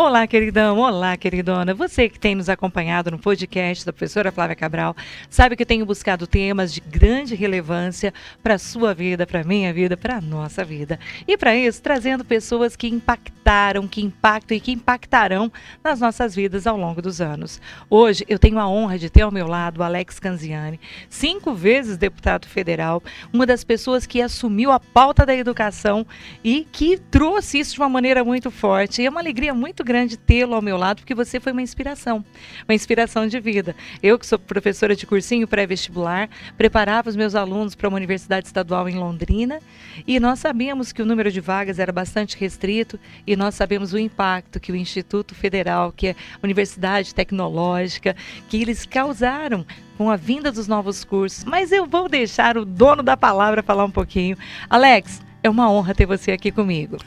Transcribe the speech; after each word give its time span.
Olá, 0.00 0.28
queridão. 0.28 0.78
Olá, 0.78 1.16
queridona. 1.16 1.74
Você 1.74 2.08
que 2.08 2.20
tem 2.20 2.32
nos 2.32 2.48
acompanhado 2.48 3.10
no 3.10 3.18
podcast 3.18 3.84
da 3.84 3.92
professora 3.92 4.30
Flávia 4.30 4.54
Cabral, 4.54 4.94
sabe 5.28 5.56
que 5.56 5.64
eu 5.64 5.66
tenho 5.66 5.84
buscado 5.84 6.24
temas 6.24 6.72
de 6.72 6.80
grande 6.80 7.34
relevância 7.34 8.14
para 8.40 8.54
a 8.54 8.58
sua 8.58 8.94
vida, 8.94 9.26
para 9.26 9.40
a 9.40 9.44
minha 9.44 9.74
vida, 9.74 9.96
para 9.96 10.18
a 10.18 10.20
nossa 10.20 10.64
vida. 10.64 11.00
E 11.26 11.36
para 11.36 11.56
isso, 11.56 11.82
trazendo 11.82 12.24
pessoas 12.24 12.76
que 12.76 12.86
impactaram, 12.86 13.88
que 13.88 14.00
impactam 14.00 14.56
e 14.56 14.60
que 14.60 14.70
impactarão 14.70 15.50
nas 15.82 15.98
nossas 15.98 16.32
vidas 16.32 16.68
ao 16.68 16.76
longo 16.76 17.02
dos 17.02 17.20
anos. 17.20 17.60
Hoje, 17.90 18.24
eu 18.28 18.38
tenho 18.38 18.60
a 18.60 18.68
honra 18.68 19.00
de 19.00 19.10
ter 19.10 19.22
ao 19.22 19.32
meu 19.32 19.48
lado 19.48 19.78
o 19.78 19.82
Alex 19.82 20.20
Canziani, 20.20 20.78
cinco 21.10 21.52
vezes 21.52 21.96
deputado 21.96 22.46
federal, 22.46 23.02
uma 23.32 23.44
das 23.44 23.64
pessoas 23.64 24.06
que 24.06 24.22
assumiu 24.22 24.70
a 24.70 24.78
pauta 24.78 25.26
da 25.26 25.34
educação 25.34 26.06
e 26.44 26.64
que 26.70 26.98
trouxe 27.10 27.58
isso 27.58 27.74
de 27.74 27.80
uma 27.80 27.88
maneira 27.88 28.22
muito 28.22 28.48
forte. 28.48 29.02
E 29.02 29.06
é 29.06 29.10
uma 29.10 29.18
alegria 29.18 29.52
muito 29.52 29.87
grande 29.88 30.18
tê-lo 30.18 30.54
ao 30.54 30.60
meu 30.60 30.76
lado, 30.76 30.98
porque 30.98 31.14
você 31.14 31.40
foi 31.40 31.50
uma 31.50 31.62
inspiração, 31.62 32.22
uma 32.68 32.74
inspiração 32.74 33.26
de 33.26 33.40
vida. 33.40 33.74
Eu, 34.02 34.18
que 34.18 34.26
sou 34.26 34.38
professora 34.38 34.94
de 34.94 35.06
cursinho 35.06 35.48
pré-vestibular, 35.48 36.28
preparava 36.58 37.08
os 37.08 37.16
meus 37.16 37.34
alunos 37.34 37.74
para 37.74 37.88
uma 37.88 37.96
universidade 37.96 38.46
estadual 38.46 38.86
em 38.86 38.96
Londrina 38.96 39.60
e 40.06 40.20
nós 40.20 40.40
sabíamos 40.40 40.92
que 40.92 41.00
o 41.00 41.06
número 41.06 41.32
de 41.32 41.40
vagas 41.40 41.78
era 41.78 41.90
bastante 41.90 42.36
restrito 42.38 43.00
e 43.26 43.34
nós 43.34 43.54
sabemos 43.54 43.94
o 43.94 43.98
impacto 43.98 44.60
que 44.60 44.70
o 44.70 44.76
Instituto 44.76 45.34
Federal, 45.34 45.90
que 45.90 46.08
é 46.08 46.10
a 46.10 46.44
Universidade 46.44 47.14
Tecnológica, 47.14 48.14
que 48.46 48.60
eles 48.60 48.84
causaram 48.84 49.64
com 49.96 50.10
a 50.10 50.16
vinda 50.16 50.52
dos 50.52 50.68
novos 50.68 51.02
cursos. 51.02 51.44
Mas 51.44 51.72
eu 51.72 51.86
vou 51.86 52.10
deixar 52.10 52.58
o 52.58 52.64
dono 52.66 53.02
da 53.02 53.16
palavra 53.16 53.62
falar 53.62 53.86
um 53.86 53.90
pouquinho. 53.90 54.36
Alex, 54.68 55.22
é 55.42 55.48
uma 55.48 55.70
honra 55.70 55.94
ter 55.94 56.04
você 56.04 56.30
aqui 56.30 56.52
comigo. 56.52 56.98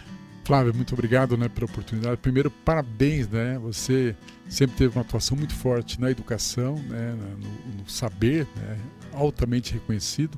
Flávia, 0.43 0.73
muito 0.73 0.93
obrigado 0.93 1.37
né, 1.37 1.47
pela 1.47 1.65
oportunidade. 1.65 2.17
Primeiro, 2.17 2.49
parabéns, 2.49 3.27
né? 3.27 3.59
Você 3.59 4.15
sempre 4.49 4.75
teve 4.75 4.95
uma 4.95 5.01
atuação 5.01 5.37
muito 5.37 5.53
forte 5.53 6.01
na 6.01 6.09
educação, 6.09 6.75
né, 6.75 7.15
no, 7.37 7.81
no 7.81 7.89
saber, 7.89 8.47
né, 8.55 8.77
altamente 9.13 9.73
reconhecido. 9.73 10.37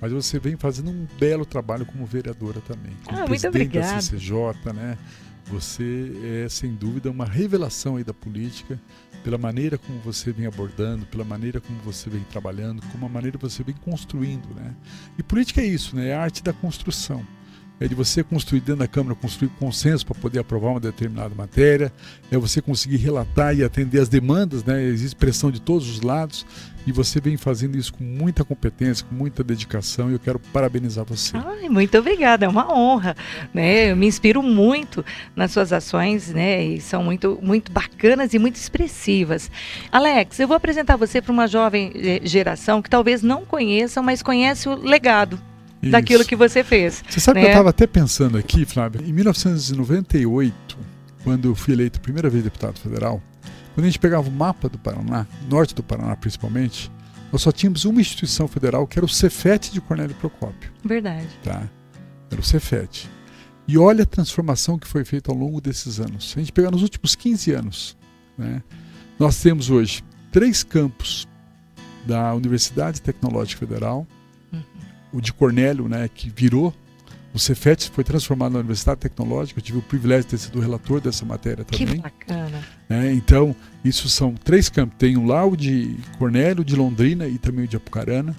Mas 0.00 0.10
você 0.10 0.38
vem 0.38 0.56
fazendo 0.56 0.90
um 0.90 1.06
belo 1.18 1.44
trabalho 1.44 1.86
como 1.86 2.04
vereadora 2.04 2.60
também, 2.62 2.92
como 3.04 3.20
ah, 3.20 3.24
presidente 3.24 3.78
da 3.78 4.00
CCJ, 4.00 4.72
né? 4.74 4.98
Você 5.46 6.44
é 6.44 6.48
sem 6.48 6.74
dúvida 6.74 7.10
uma 7.10 7.24
revelação 7.24 7.96
aí 7.96 8.04
da 8.04 8.14
política, 8.14 8.80
pela 9.22 9.38
maneira 9.38 9.76
como 9.78 10.00
você 10.00 10.32
vem 10.32 10.46
abordando, 10.46 11.04
pela 11.06 11.24
maneira 11.24 11.60
como 11.60 11.78
você 11.80 12.08
vem 12.10 12.22
trabalhando, 12.32 12.82
como 12.90 13.06
a 13.06 13.08
maneira 13.08 13.38
que 13.38 13.44
você 13.44 13.62
vem 13.62 13.74
construindo, 13.74 14.52
né? 14.54 14.74
E 15.16 15.22
política 15.22 15.60
é 15.60 15.66
isso, 15.66 15.94
né? 15.94 16.08
É 16.08 16.14
a 16.14 16.22
arte 16.22 16.42
da 16.42 16.52
construção 16.52 17.24
é 17.82 17.88
de 17.88 17.94
você 17.94 18.22
construir 18.22 18.60
dentro 18.60 18.76
da 18.76 18.86
Câmara, 18.86 19.14
construir 19.16 19.48
consenso 19.58 20.06
para 20.06 20.14
poder 20.14 20.38
aprovar 20.38 20.70
uma 20.70 20.80
determinada 20.80 21.34
matéria, 21.34 21.92
é 22.30 22.38
você 22.38 22.62
conseguir 22.62 22.98
relatar 22.98 23.56
e 23.56 23.64
atender 23.64 24.00
as 24.00 24.08
demandas, 24.08 24.62
né? 24.62 24.82
existe 24.84 25.16
pressão 25.16 25.50
de 25.50 25.60
todos 25.60 25.88
os 25.90 26.00
lados, 26.00 26.46
e 26.86 26.92
você 26.92 27.20
vem 27.20 27.36
fazendo 27.36 27.76
isso 27.76 27.92
com 27.92 28.04
muita 28.04 28.44
competência, 28.44 29.04
com 29.04 29.14
muita 29.14 29.42
dedicação, 29.42 30.10
e 30.10 30.12
eu 30.14 30.18
quero 30.18 30.38
parabenizar 30.38 31.04
você. 31.04 31.36
Ai, 31.36 31.68
muito 31.68 31.96
obrigada, 31.98 32.46
é 32.46 32.48
uma 32.48 32.72
honra. 32.72 33.16
Né? 33.52 33.90
Eu 33.90 33.96
me 33.96 34.06
inspiro 34.06 34.42
muito 34.42 35.04
nas 35.34 35.52
suas 35.52 35.72
ações, 35.72 36.28
né? 36.28 36.64
E 36.64 36.80
são 36.80 37.04
muito, 37.04 37.38
muito 37.40 37.70
bacanas 37.70 38.34
e 38.34 38.38
muito 38.38 38.56
expressivas. 38.56 39.50
Alex, 39.92 40.40
eu 40.40 40.48
vou 40.48 40.56
apresentar 40.56 40.96
você 40.96 41.22
para 41.22 41.32
uma 41.32 41.46
jovem 41.46 41.92
eh, 41.94 42.20
geração 42.24 42.82
que 42.82 42.90
talvez 42.90 43.22
não 43.22 43.44
conheça, 43.44 44.02
mas 44.02 44.20
conhece 44.20 44.68
o 44.68 44.74
legado 44.74 45.38
isso. 45.82 45.92
daquilo 45.92 46.24
que 46.24 46.36
você 46.36 46.62
fez. 46.62 47.02
Você 47.08 47.20
sabe 47.20 47.40
né? 47.40 47.44
que 47.44 47.48
eu 47.48 47.52
estava 47.52 47.70
até 47.70 47.86
pensando 47.86 48.38
aqui, 48.38 48.64
Flávia, 48.64 49.02
em 49.04 49.12
1998, 49.12 50.78
quando 51.24 51.48
eu 51.48 51.54
fui 51.54 51.74
eleito 51.74 51.98
a 51.98 52.02
primeira 52.02 52.30
vez 52.30 52.44
deputado 52.44 52.78
federal, 52.78 53.20
quando 53.74 53.84
a 53.84 53.88
gente 53.88 53.98
pegava 53.98 54.28
o 54.28 54.32
mapa 54.32 54.68
do 54.68 54.78
Paraná, 54.78 55.26
norte 55.48 55.74
do 55.74 55.82
Paraná 55.82 56.14
principalmente, 56.16 56.90
nós 57.32 57.40
só 57.42 57.50
tínhamos 57.50 57.84
uma 57.84 58.00
instituição 58.00 58.46
federal 58.46 58.86
que 58.86 58.98
era 58.98 59.06
o 59.06 59.08
Cefet 59.08 59.72
de 59.72 59.80
Cornélio 59.80 60.14
Procópio. 60.16 60.70
Verdade. 60.84 61.28
Tá? 61.42 61.68
Era 62.30 62.40
o 62.40 62.44
Cefet. 62.44 63.08
E 63.66 63.78
olha 63.78 64.02
a 64.02 64.06
transformação 64.06 64.78
que 64.78 64.86
foi 64.86 65.04
feita 65.04 65.30
ao 65.30 65.36
longo 65.36 65.60
desses 65.60 65.98
anos. 65.98 66.30
Se 66.30 66.38
a 66.38 66.42
gente 66.42 66.52
pegar 66.52 66.70
nos 66.70 66.82
últimos 66.82 67.14
15 67.14 67.52
anos, 67.52 67.96
né, 68.36 68.62
nós 69.18 69.40
temos 69.40 69.70
hoje 69.70 70.04
três 70.30 70.62
campos 70.62 71.26
da 72.04 72.34
Universidade 72.34 73.00
Tecnológica 73.00 73.66
Federal, 73.66 74.06
o 75.12 75.20
de 75.20 75.32
Cornélio, 75.32 75.88
né, 75.88 76.08
que 76.08 76.30
virou. 76.30 76.74
O 77.34 77.38
Cefet 77.38 77.90
foi 77.90 78.04
transformado 78.04 78.52
na 78.52 78.58
Universidade 78.58 79.00
Tecnológica. 79.00 79.58
Eu 79.58 79.64
tive 79.64 79.78
o 79.78 79.82
privilégio 79.82 80.24
de 80.24 80.30
ter 80.30 80.38
sido 80.38 80.60
relator 80.60 81.00
dessa 81.00 81.24
matéria 81.24 81.64
também. 81.64 81.86
Que 81.86 82.00
bacana. 82.00 82.62
É, 82.90 83.10
então, 83.12 83.56
isso 83.82 84.08
são 84.08 84.34
três 84.34 84.68
campos. 84.68 84.98
Tem 84.98 85.16
o 85.16 85.24
lá 85.24 85.44
o 85.44 85.56
de 85.56 85.96
Cornélio, 86.18 86.62
de 86.62 86.76
Londrina 86.76 87.26
e 87.26 87.38
também 87.38 87.64
o 87.64 87.68
de 87.68 87.76
Apucarana. 87.76 88.36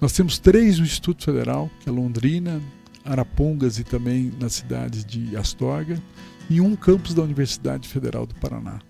Nós 0.00 0.12
temos 0.12 0.38
três 0.38 0.80
no 0.80 0.84
Instituto 0.84 1.22
Federal, 1.22 1.70
que 1.78 1.88
é 1.88 1.92
Londrina, 1.92 2.60
Arapongas 3.04 3.78
e 3.78 3.84
também 3.84 4.32
na 4.40 4.48
cidade 4.48 5.04
de 5.04 5.36
Astorga, 5.36 6.02
e 6.50 6.60
um 6.60 6.74
campus 6.74 7.14
da 7.14 7.22
Universidade 7.22 7.88
Federal 7.88 8.26
do 8.26 8.34
Paraná. 8.34 8.80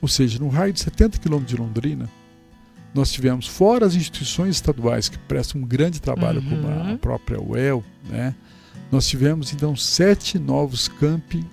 Ou 0.00 0.08
seja, 0.08 0.38
no 0.38 0.48
raio 0.48 0.72
de 0.72 0.80
70 0.80 1.18
quilômetros 1.18 1.54
de 1.54 1.60
Londrina, 1.60 2.08
nós 2.94 3.10
tivemos, 3.10 3.46
fora 3.46 3.86
as 3.86 3.94
instituições 3.94 4.56
estaduais 4.56 5.08
que 5.08 5.18
prestam 5.18 5.60
um 5.60 5.64
grande 5.64 6.00
trabalho, 6.00 6.40
uhum. 6.40 6.62
como 6.62 6.92
a 6.92 6.98
própria 6.98 7.40
UEL, 7.40 7.82
né? 8.08 8.34
nós 8.90 9.08
tivemos 9.08 9.52
então 9.52 9.74
sete 9.74 10.38
novos 10.38 10.88
campi 10.88 11.44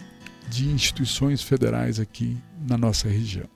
de 0.49 0.67
instituições 0.67 1.41
federais 1.41 1.99
aqui 1.99 2.35
na 2.67 2.77
nossa 2.77 3.07
região. 3.07 3.47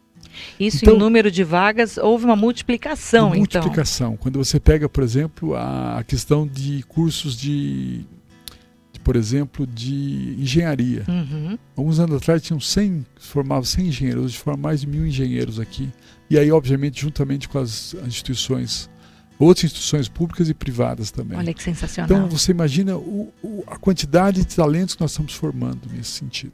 Isso 0.60 0.78
então, 0.78 0.96
em 0.96 0.98
número 0.98 1.30
de 1.30 1.44
vagas, 1.44 1.98
houve 1.98 2.26
uma 2.26 2.36
multiplicação, 2.36 3.28
uma 3.28 3.38
então. 3.38 3.62
Multiplicação. 3.62 4.18
Quando 4.18 4.44
você 4.44 4.60
pega, 4.60 4.88
por 4.88 5.04
exemplo, 5.04 5.56
a 5.56 6.04
questão 6.08 6.48
de 6.48 6.84
cursos 6.88 7.38
de 7.38 8.06
por 9.04 9.16
exemplo, 9.16 9.68
de 9.68 10.36
engenharia. 10.40 11.04
Uhum. 11.08 11.58
Alguns 11.76 12.00
anos 12.00 12.18
atrás 12.18 12.42
tinham 12.42 12.60
100, 12.60 13.06
formavam 13.20 13.64
100 13.64 13.88
engenheiros, 13.88 14.26
hoje 14.26 14.38
formam 14.38 14.62
mais 14.62 14.82
de 14.82 14.88
mil 14.88 15.06
engenheiros 15.06 15.60
aqui 15.60 15.90
e 16.30 16.38
aí, 16.40 16.52
obviamente, 16.52 17.02
juntamente 17.02 17.48
com 17.48 17.60
as 17.60 17.96
instituições, 18.08 18.90
outras 19.38 19.66
instituições 19.66 20.08
públicas 20.08 20.50
e 20.50 20.54
privadas 20.54 21.12
também. 21.12 21.38
Olha 21.38 21.54
que 21.54 21.62
sensacional. 21.62 22.10
Então, 22.10 22.30
você 22.30 22.52
imagina 22.52 22.98
o, 22.98 23.32
o, 23.44 23.64
a 23.68 23.78
quantidade 23.78 24.44
de 24.44 24.56
talentos 24.56 24.96
que 24.96 25.02
nós 25.02 25.12
estamos 25.12 25.34
formando 25.34 25.82
nesse 25.92 26.12
sentido. 26.12 26.54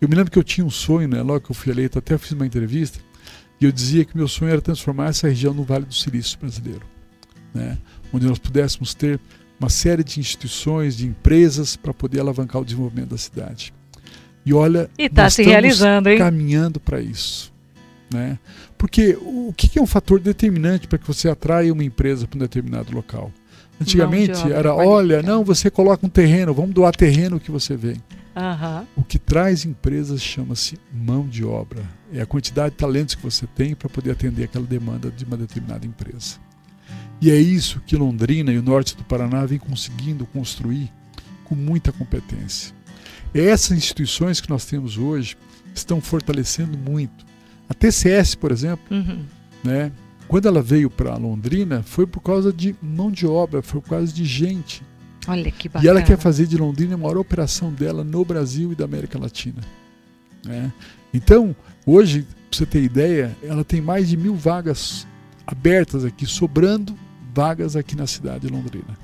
Eu 0.00 0.08
me 0.08 0.14
lembro 0.14 0.30
que 0.30 0.38
eu 0.38 0.44
tinha 0.44 0.64
um 0.64 0.70
sonho, 0.70 1.08
né, 1.08 1.22
logo 1.22 1.40
que 1.40 1.50
eu 1.50 1.54
fui 1.54 1.72
eleito, 1.72 1.98
até 1.98 2.18
fiz 2.18 2.32
uma 2.32 2.46
entrevista, 2.46 2.98
e 3.60 3.64
eu 3.64 3.72
dizia 3.72 4.04
que 4.04 4.16
meu 4.16 4.28
sonho 4.28 4.50
era 4.50 4.60
transformar 4.60 5.06
essa 5.06 5.26
região 5.26 5.54
no 5.54 5.64
Vale 5.64 5.86
do 5.86 5.94
Silício 5.94 6.38
brasileiro, 6.38 6.86
né, 7.54 7.78
onde 8.12 8.26
nós 8.26 8.38
pudéssemos 8.38 8.92
ter 8.92 9.18
uma 9.58 9.68
série 9.68 10.04
de 10.04 10.20
instituições, 10.20 10.96
de 10.96 11.06
empresas 11.06 11.76
para 11.76 11.92
poder 11.92 12.20
alavancar 12.20 12.62
o 12.62 12.64
desenvolvimento 12.64 13.10
da 13.10 13.18
cidade. 13.18 13.72
E 14.44 14.54
olha, 14.54 14.88
e 14.96 15.08
tá 15.08 15.28
se 15.28 15.42
realizando, 15.42 16.08
hein? 16.08 16.18
caminhando 16.18 16.80
para 16.80 17.00
isso. 17.00 17.52
Né? 18.12 18.38
Porque 18.78 19.18
o 19.20 19.52
que 19.54 19.78
é 19.78 19.82
um 19.82 19.86
fator 19.86 20.18
determinante 20.18 20.86
para 20.86 20.98
que 20.98 21.06
você 21.06 21.28
atraia 21.28 21.72
uma 21.72 21.84
empresa 21.84 22.26
para 22.26 22.36
um 22.36 22.40
determinado 22.40 22.94
local? 22.94 23.30
Antigamente 23.80 24.50
era, 24.50 24.74
olha, 24.74 25.22
não, 25.22 25.44
você 25.44 25.70
coloca 25.70 26.04
um 26.04 26.08
terreno, 26.08 26.54
vamos 26.54 26.72
doar 26.74 26.94
terreno 26.94 27.38
que 27.38 27.50
você 27.50 27.76
vem. 27.76 27.96
Uhum. 28.34 28.86
O 28.96 29.02
que 29.02 29.18
traz 29.18 29.64
empresas 29.64 30.22
chama-se 30.22 30.78
mão 30.92 31.28
de 31.28 31.44
obra. 31.44 31.82
É 32.12 32.20
a 32.20 32.26
quantidade 32.26 32.70
de 32.70 32.76
talentos 32.76 33.14
que 33.14 33.22
você 33.22 33.46
tem 33.46 33.74
para 33.74 33.88
poder 33.88 34.12
atender 34.12 34.44
aquela 34.44 34.64
demanda 34.64 35.10
de 35.10 35.24
uma 35.24 35.36
determinada 35.36 35.84
empresa. 35.84 36.36
E 37.20 37.30
é 37.30 37.38
isso 37.38 37.80
que 37.86 37.96
Londrina 37.96 38.52
e 38.52 38.58
o 38.58 38.62
norte 38.62 38.96
do 38.96 39.04
Paraná 39.04 39.44
vem 39.44 39.58
conseguindo 39.58 40.24
construir 40.26 40.90
com 41.44 41.54
muita 41.54 41.92
competência. 41.92 42.74
Essas 43.34 43.76
instituições 43.76 44.40
que 44.40 44.48
nós 44.48 44.64
temos 44.64 44.96
hoje 44.96 45.36
estão 45.74 46.00
fortalecendo 46.00 46.78
muito 46.78 47.28
a 47.68 47.74
TCS, 47.74 48.34
por 48.34 48.50
exemplo, 48.50 48.84
uhum. 48.90 49.24
né, 49.62 49.92
quando 50.26 50.48
ela 50.48 50.62
veio 50.62 50.88
para 50.88 51.16
Londrina, 51.16 51.82
foi 51.82 52.06
por 52.06 52.20
causa 52.20 52.52
de 52.52 52.74
mão 52.80 53.10
de 53.10 53.26
obra, 53.26 53.62
foi 53.62 53.80
por 53.80 53.90
causa 53.90 54.12
de 54.12 54.24
gente. 54.24 54.82
Olha 55.26 55.50
que 55.50 55.68
bacana. 55.68 55.84
E 55.84 55.88
ela 55.88 56.02
quer 56.02 56.16
fazer 56.16 56.46
de 56.46 56.56
Londrina 56.56 56.94
a 56.94 56.98
maior 56.98 57.18
operação 57.18 57.72
dela 57.72 58.02
no 58.02 58.24
Brasil 58.24 58.72
e 58.72 58.74
da 58.74 58.86
América 58.86 59.18
Latina. 59.18 59.60
Né? 60.44 60.72
Então, 61.12 61.54
hoje, 61.84 62.22
para 62.22 62.58
você 62.58 62.64
ter 62.64 62.82
ideia, 62.82 63.36
ela 63.42 63.64
tem 63.64 63.80
mais 63.80 64.08
de 64.08 64.16
mil 64.16 64.34
vagas 64.34 65.06
abertas 65.46 66.04
aqui, 66.04 66.24
sobrando 66.24 66.96
vagas 67.38 67.76
aqui 67.76 67.94
na 67.94 68.08
cidade 68.08 68.48
de 68.48 68.52
Londrina. 68.52 68.98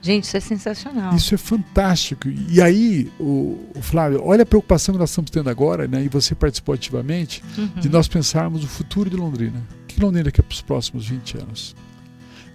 Gente, 0.00 0.24
isso 0.24 0.36
é 0.38 0.40
sensacional. 0.40 1.14
Isso 1.14 1.34
é 1.34 1.36
fantástico. 1.36 2.30
E 2.48 2.62
aí, 2.62 3.12
o, 3.20 3.68
o, 3.76 3.82
Flávio, 3.82 4.22
olha 4.24 4.42
a 4.42 4.46
preocupação 4.46 4.94
que 4.94 4.98
nós 4.98 5.10
estamos 5.10 5.30
tendo 5.30 5.50
agora, 5.50 5.86
né? 5.86 6.02
E 6.02 6.08
você 6.08 6.34
participou 6.34 6.74
ativamente, 6.74 7.44
uhum. 7.58 7.68
de 7.78 7.90
nós 7.90 8.08
pensarmos 8.08 8.64
o 8.64 8.66
futuro 8.66 9.10
de 9.10 9.16
Londrina. 9.16 9.62
O 9.82 9.86
que 9.86 10.00
Londrina 10.00 10.30
quer 10.30 10.40
para 10.40 10.54
os 10.54 10.62
próximos 10.62 11.06
20 11.06 11.42
anos? 11.42 11.76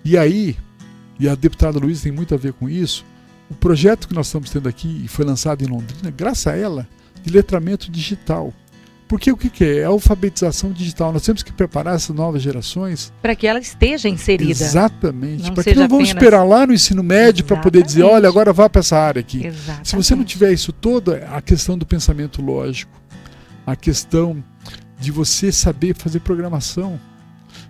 E 0.03 0.17
aí, 0.17 0.57
e 1.19 1.29
a 1.29 1.35
deputada 1.35 1.77
Luiz 1.77 2.01
tem 2.01 2.11
muito 2.11 2.33
a 2.33 2.37
ver 2.37 2.53
com 2.53 2.67
isso, 2.67 3.05
o 3.51 3.53
projeto 3.53 4.07
que 4.07 4.15
nós 4.15 4.25
estamos 4.25 4.49
tendo 4.49 4.67
aqui, 4.67 5.03
e 5.05 5.07
foi 5.07 5.23
lançado 5.23 5.63
em 5.63 5.67
Londrina, 5.67 6.09
graças 6.09 6.47
a 6.47 6.55
ela, 6.55 6.87
de 7.23 7.31
letramento 7.31 7.91
digital. 7.91 8.51
Porque 9.07 9.31
o 9.31 9.37
que, 9.37 9.49
que 9.49 9.63
é? 9.63 9.77
É 9.79 9.83
alfabetização 9.85 10.71
digital. 10.71 11.13
Nós 11.13 11.23
temos 11.23 11.41
que 11.41 11.51
preparar 11.51 11.95
essas 11.95 12.15
novas 12.15 12.41
gerações. 12.41 13.13
Para 13.21 13.35
que 13.35 13.47
ela 13.47 13.59
esteja 13.59 14.09
inserida. 14.09 14.51
Exatamente. 14.51 15.51
Para 15.51 15.63
que 15.63 15.75
não 15.75 15.87
vamos 15.87 16.09
apenas... 16.09 16.09
esperar 16.09 16.43
lá 16.43 16.67
no 16.67 16.73
ensino 16.73 17.01
médio 17.01 17.45
para 17.45 17.57
poder 17.57 17.83
dizer, 17.83 18.03
olha, 18.03 18.27
agora 18.27 18.51
vá 18.51 18.69
para 18.69 18.81
essa 18.81 18.97
área 18.97 19.21
aqui. 19.21 19.45
Exatamente. 19.45 19.87
Se 19.87 19.95
você 19.95 20.15
não 20.15 20.23
tiver 20.23 20.51
isso 20.51 20.73
todo, 20.73 21.13
a 21.13 21.41
questão 21.41 21.77
do 21.77 21.85
pensamento 21.85 22.41
lógico, 22.41 22.91
a 23.65 23.75
questão 23.75 24.43
de 24.99 25.11
você 25.11 25.51
saber 25.51 25.95
fazer 25.95 26.19
programação. 26.19 26.99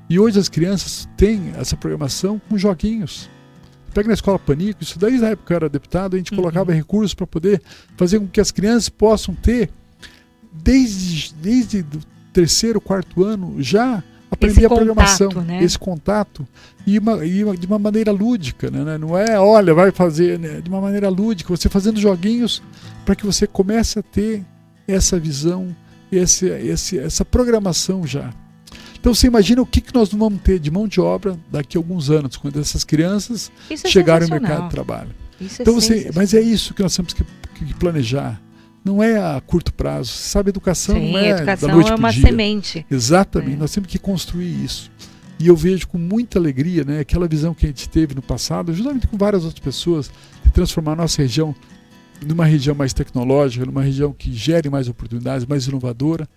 E 0.10 0.20
hoje 0.20 0.40
as 0.40 0.50
crianças 0.50 1.08
têm 1.18 1.54
essa 1.58 1.76
programação 1.76 2.42
com 2.50 2.58
joguinhos. 2.58 3.30
Pega 3.94 4.08
na 4.08 4.14
escola 4.14 4.40
Panico, 4.40 4.84
isso 4.84 4.98
desde 4.98 5.26
a 5.26 5.30
época 5.30 5.54
eu 5.54 5.56
era 5.56 5.70
deputado, 5.70 6.16
a 6.16 6.18
gente 6.18 6.32
uhum. 6.32 6.38
colocava 6.38 6.72
recursos 6.72 7.14
para 7.14 7.26
poder 7.26 7.62
fazer 7.96 8.20
com 8.20 8.28
que 8.28 8.40
as 8.40 8.52
crianças 8.52 8.90
possam 8.90 9.34
ter, 9.34 9.70
desde, 10.64 11.34
desde 11.36 11.80
o 11.80 12.00
terceiro, 12.34 12.80
quarto 12.80 13.24
ano, 13.24 13.56
já 13.60 14.04
aprender 14.30 14.66
a 14.66 14.70
programação, 14.70 15.30
né? 15.46 15.64
esse 15.64 15.78
contato, 15.78 16.48
e, 16.86 17.00
uma, 17.00 17.26
e 17.26 17.44
uma, 17.44 17.58
de 17.58 17.66
uma 17.66 17.80
maneira 17.80 18.12
lúdica, 18.12 18.70
né? 18.70 18.98
não 18.98 19.18
é, 19.18 19.40
olha, 19.40 19.74
vai 19.74 19.92
fazer, 19.92 20.38
né? 20.38 20.62
de 20.62 20.70
uma 20.70 20.82
maneira 20.82 21.10
lúdica, 21.10 21.50
você 21.50 21.70
fazendo 21.70 22.00
joguinhos 22.00 22.62
para 23.06 23.16
que 23.16 23.26
você 23.26 23.48
comece 23.48 24.00
a 24.00 24.04
ter 24.04 24.44
essa 24.88 25.20
visão, 25.20 25.76
esse, 26.12 26.48
esse, 26.48 27.00
essa 27.00 27.26
programação 27.26 28.06
já. 28.06 28.34
Então 29.00 29.14
você 29.14 29.28
imagina 29.28 29.62
o 29.62 29.66
que, 29.66 29.80
que 29.80 29.94
nós 29.94 30.10
vamos 30.10 30.42
ter 30.42 30.60
de 30.60 30.72
mão 30.72 30.88
de 30.88 31.00
obra 31.00 31.38
daqui 31.52 31.78
a 31.78 31.80
alguns 31.80 32.10
anos, 32.10 32.36
quando 32.36 32.60
essas 32.60 32.84
crianças 32.84 33.52
é 33.70 33.78
chegarem 33.78 34.30
ao 34.30 34.40
mercado 34.40 34.64
de 34.66 34.70
trabalho. 34.72 35.12
Isso 35.40 35.62
é 35.62 35.64
então 35.64 35.74
você, 35.74 36.12
mas 36.16 36.34
é 36.34 36.42
isso 36.42 36.74
que 36.74 36.82
nós 36.82 36.96
temos 36.96 37.14
que, 37.14 37.24
que, 37.56 37.74
planejar. 37.76 38.42
Não 38.88 39.04
é 39.04 39.18
a 39.18 39.42
curto 39.42 39.74
prazo. 39.74 40.12
Sabe, 40.12 40.50
educação 40.50 40.96
Sim, 40.96 41.12
não 41.12 41.20
é 41.20 41.30
educação 41.32 41.68
da 41.68 41.76
noite 41.76 41.92
é 41.92 41.96
uma 41.96 42.12
dia. 42.12 42.26
semente. 42.26 42.86
Exatamente. 42.90 43.54
É. 43.54 43.58
Nós 43.58 43.72
temos 43.72 43.90
que 43.90 44.00
construir 44.00 44.64
isso. 44.64 44.90
E 45.40 45.48
eu 45.48 45.56
vejo 45.56 45.88
com 45.88 45.98
muita 45.98 46.40
alegria, 46.40 46.84
né, 46.84 47.00
aquela 47.00 47.28
visão 47.28 47.54
que 47.54 47.66
a 47.66 47.70
gente 47.70 47.88
teve 47.90 48.16
no 48.16 48.22
passado, 48.22 48.74
justamente 48.74 49.06
com 49.08 49.18
várias 49.18 49.44
outras 49.44 49.60
pessoas, 49.60 50.10
de 50.44 50.52
transformar 50.52 50.94
a 50.94 50.96
nossa 50.96 51.22
região 51.22 51.54
numa 52.26 52.46
região 52.46 52.74
mais 52.74 52.94
tecnológica, 52.94 53.66
numa 53.66 53.84
região 53.84 54.12
que 54.12 54.34
gere 54.34 54.70
mais 54.70 54.88
oportunidades, 54.88 55.46
mais 55.46 55.68
inovadora. 55.68 56.28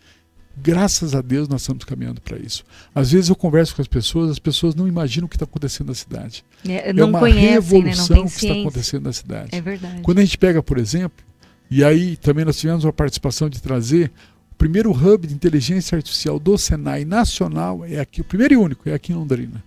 Graças 0.63 1.15
a 1.15 1.23
Deus 1.23 1.49
nós 1.49 1.63
estamos 1.63 1.85
caminhando 1.85 2.21
para 2.21 2.37
isso. 2.37 2.65
Às 2.95 3.13
vezes 3.13 3.31
eu 3.31 3.37
converso 3.37 3.75
com 3.75 3.81
as 3.81 3.89
pessoas, 3.89 4.31
as 4.31 4.39
pessoas 4.39 4.75
não 4.75 4.87
imaginam 4.87 5.27
o 5.27 5.29
que 5.29 5.37
está 5.37 5.45
acontecendo 5.45 5.89
na 5.89 5.95
cidade. 5.95 6.45
É, 6.69 6.91
é 6.91 7.05
uma 7.05 7.21
conhecem, 7.21 7.51
revolução 7.53 8.25
né? 8.25 8.31
que 8.31 8.45
está 8.45 8.53
acontecendo 8.53 9.05
na 9.05 9.13
cidade. 9.13 9.49
É 9.53 9.61
verdade. 9.61 10.03
Quando 10.03 10.19
a 10.19 10.25
gente 10.25 10.37
pega, 10.37 10.63
por 10.63 10.77
exemplo, 10.77 11.25
e 11.71 11.85
aí 11.85 12.17
também 12.17 12.45
nós 12.45 12.59
tivemos 12.59 12.85
uma 12.85 12.93
participação 12.93 13.49
de 13.49 13.63
trazer 13.63 14.11
o 14.51 14.55
primeiro 14.57 14.91
hub 14.91 15.27
de 15.27 15.35
inteligência 15.35 15.97
artificial 15.97 16.39
do 16.39 16.59
Senai 16.59 17.05
nacional 17.05 17.85
é 17.85 18.01
aqui, 18.01 18.21
o 18.21 18.25
primeiro 18.25 18.55
e 18.55 18.57
único 18.57 18.89
é 18.89 18.95
aqui 18.95 19.13
em 19.13 19.17
Londrina. 19.17 19.63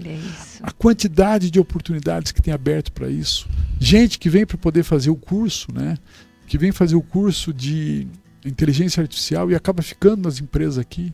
Olha 0.00 0.12
isso. 0.12 0.60
A 0.62 0.70
quantidade 0.70 1.50
de 1.50 1.60
oportunidades 1.60 2.32
que 2.32 2.40
tem 2.40 2.52
aberto 2.54 2.92
para 2.92 3.08
isso. 3.08 3.48
Gente 3.78 4.18
que 4.18 4.30
vem 4.30 4.46
para 4.46 4.56
poder 4.56 4.82
fazer 4.82 5.10
o 5.10 5.16
curso, 5.16 5.72
né? 5.72 5.98
Que 6.46 6.56
vem 6.56 6.72
fazer 6.72 6.94
o 6.94 7.02
curso 7.02 7.52
de 7.52 8.06
inteligência 8.44 9.00
artificial 9.00 9.50
e 9.50 9.54
acaba 9.54 9.82
ficando 9.82 10.22
nas 10.22 10.40
empresas 10.40 10.78
aqui, 10.78 11.12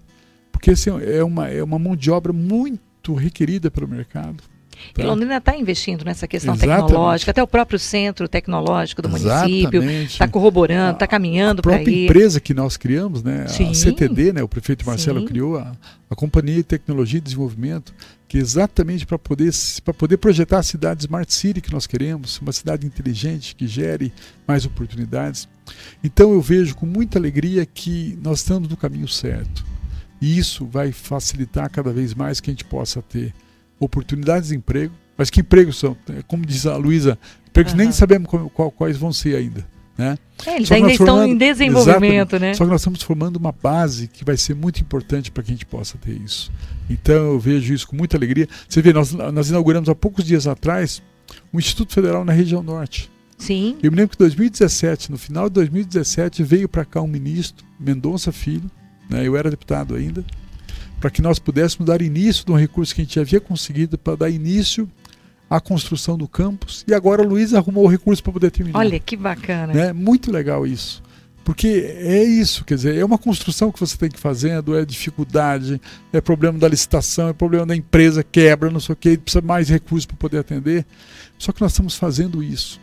porque 0.50 0.70
esse 0.70 0.88
é 0.88 1.22
uma, 1.22 1.48
é 1.48 1.62
uma 1.62 1.78
mão 1.78 1.94
de 1.94 2.10
obra 2.10 2.32
muito 2.32 3.14
requerida 3.14 3.70
pelo 3.70 3.88
mercado. 3.88 4.42
Tá? 4.94 5.02
E 5.02 5.06
Londrina 5.06 5.36
está 5.36 5.56
investindo 5.56 6.04
nessa 6.04 6.26
questão 6.26 6.54
Exatamente. 6.54 6.86
tecnológica, 6.86 7.30
até 7.30 7.42
o 7.42 7.46
próprio 7.46 7.78
centro 7.78 8.28
tecnológico 8.28 9.02
do 9.02 9.08
município 9.08 9.82
está 9.82 10.28
corroborando, 10.28 10.94
está 10.94 11.06
caminhando 11.06 11.62
para 11.62 11.72
ir. 11.72 11.75
A 11.75 11.78
própria 11.78 12.04
empresa 12.04 12.40
que 12.40 12.54
nós 12.54 12.76
criamos, 12.76 13.22
né, 13.22 13.46
Sim. 13.48 13.70
a 13.70 13.75
CTD, 13.75 14.32
né, 14.32 14.42
o 14.42 14.48
prefeito 14.48 14.86
Marcelo 14.86 15.20
Sim. 15.20 15.26
criou 15.26 15.56
a, 15.56 15.72
a 16.10 16.14
Companhia 16.14 16.56
de 16.56 16.64
Tecnologia 16.64 17.19
e 17.19 17.20
Desenvolvimento, 17.20 17.94
que 18.26 18.36
é 18.38 18.40
exatamente 18.40 19.06
para 19.06 19.19
poder, 19.19 19.50
poder 19.96 20.16
projetar 20.19 20.58
a 20.58 20.62
cidade 20.62 21.00
Smart 21.00 21.32
City 21.32 21.60
que 21.60 21.72
nós 21.72 21.86
queremos, 21.86 22.38
uma 22.40 22.52
cidade 22.52 22.86
inteligente 22.86 23.56
que 23.56 23.66
gere 23.66 24.12
mais 24.46 24.66
oportunidades. 24.66 25.48
Então 26.04 26.32
eu 26.32 26.40
vejo 26.40 26.75
com 26.76 26.86
muita 26.86 27.19
alegria 27.19 27.64
que 27.64 28.19
nós 28.22 28.40
estamos 28.40 28.69
no 28.69 28.76
caminho 28.76 29.08
certo. 29.08 29.64
E 30.20 30.36
isso 30.36 30.66
vai 30.66 30.92
facilitar 30.92 31.70
cada 31.70 31.92
vez 31.92 32.12
mais 32.12 32.40
que 32.40 32.50
a 32.50 32.52
gente 32.52 32.64
possa 32.64 33.00
ter 33.00 33.32
oportunidades 33.78 34.48
de 34.48 34.56
emprego. 34.56 34.94
Mas 35.16 35.30
que 35.30 35.40
empregos 35.40 35.78
são? 35.78 35.96
É, 36.10 36.22
como 36.26 36.46
diz 36.46 36.64
a 36.66 36.76
Luísa, 36.76 37.19
empregos 37.48 37.72
uhum. 37.72 37.78
nem 37.78 37.92
sabemos 37.92 38.28
qual, 38.54 38.70
quais 38.70 38.96
vão 38.96 39.12
ser 39.12 39.36
ainda. 39.36 39.66
Né? 39.98 40.16
É, 40.46 40.54
eles 40.54 40.70
ainda 40.70 40.92
estão 40.92 41.26
em 41.26 41.36
desenvolvimento, 41.36 42.38
né? 42.38 42.54
Só 42.54 42.64
que 42.64 42.70
nós 42.70 42.80
estamos 42.80 43.02
formando 43.02 43.36
uma 43.36 43.50
base 43.50 44.06
que 44.06 44.25
vai 44.25 44.36
ser 44.36 44.54
muito 44.54 44.80
importante 44.80 45.28
para 45.28 45.42
que 45.42 45.50
a 45.50 45.54
gente 45.54 45.66
possa 45.66 45.98
ter 45.98 46.12
isso. 46.12 46.52
Então 46.88 47.32
eu 47.32 47.40
vejo 47.40 47.75
isso 47.75 47.88
com 47.88 47.96
muita 47.96 48.16
alegria. 48.16 48.48
Você 48.69 48.80
vê, 48.80 48.92
nós, 48.92 49.12
nós 49.12 49.50
inauguramos 49.50 49.88
há 49.88 49.96
poucos 49.96 50.25
dias 50.25 50.46
atrás 50.46 51.02
um 51.52 51.58
Instituto 51.58 51.92
Federal 51.92 52.25
na 52.25 52.32
região 52.32 52.62
norte. 52.62 53.10
Sim. 53.36 53.76
Eu 53.82 53.90
me 53.90 53.96
lembro 53.96 54.16
que 54.16 54.22
em 54.22 54.26
2017, 54.26 55.10
no 55.10 55.19
final 55.19 55.48
de 55.48 55.54
2017, 55.54 56.44
veio 56.44 56.69
para 56.69 56.84
cá 56.84 57.00
um 57.00 57.06
ministro, 57.06 57.66
Mendonça 57.78 58.30
Filho, 58.32 58.70
né, 59.10 59.26
eu 59.26 59.36
era 59.36 59.50
deputado 59.50 59.94
ainda, 59.94 60.25
para 61.00 61.11
que 61.11 61.23
nós 61.23 61.39
pudéssemos 61.39 61.87
dar 61.87 62.03
início 62.03 62.45
de 62.45 62.53
um 62.53 62.56
recurso 62.56 62.95
que 62.95 63.00
a 63.00 63.05
gente 63.05 63.21
havia 63.21 63.41
conseguido 63.41 63.97
para 63.97 64.17
dar 64.17 64.31
início 64.31 64.89
à 65.49 65.61
construção 65.61 66.19
do 66.19 66.29
campus. 66.29 66.85
E 66.87 66.95
agora 66.95 67.23
a 67.23 67.27
Luísa 67.27 67.59
arrumou 67.59 67.85
o 67.85 67.89
recurso 67.89 68.23
para 68.23 68.33
poder 68.33 68.50
terminar. 68.50 68.79
Olha 68.79 68.99
que 68.99 69.17
bacana. 69.17 69.73
Né? 69.73 69.93
Muito 69.93 70.31
legal 70.31 70.67
isso. 70.67 71.03
Porque 71.45 71.67
é 71.67 72.23
isso, 72.23 72.62
quer 72.62 72.75
dizer, 72.75 72.97
é 72.97 73.03
uma 73.03 73.17
construção 73.17 73.73
que 73.73 73.81
você 73.81 73.97
tem 73.97 74.11
que 74.11 74.19
ir 74.19 74.21
fazendo, 74.21 74.77
é 74.77 74.85
dificuldade, 74.85 75.81
é 76.12 76.21
problema 76.21 76.59
da 76.59 76.69
licitação, 76.69 77.29
é 77.29 77.33
problema 77.33 77.65
da 77.65 77.75
empresa, 77.75 78.23
quebra, 78.23 78.71
não 78.71 78.81
sei 78.81 78.93
o 78.93 78.97
que, 78.97 79.17
precisa 79.17 79.41
mais 79.41 79.67
recursos 79.71 80.05
para 80.05 80.17
poder 80.19 80.39
atender. 80.41 80.85
Só 81.39 81.50
que 81.50 81.62
nós 81.62 81.73
estamos 81.73 81.95
fazendo 81.95 82.43
isso. 82.43 82.79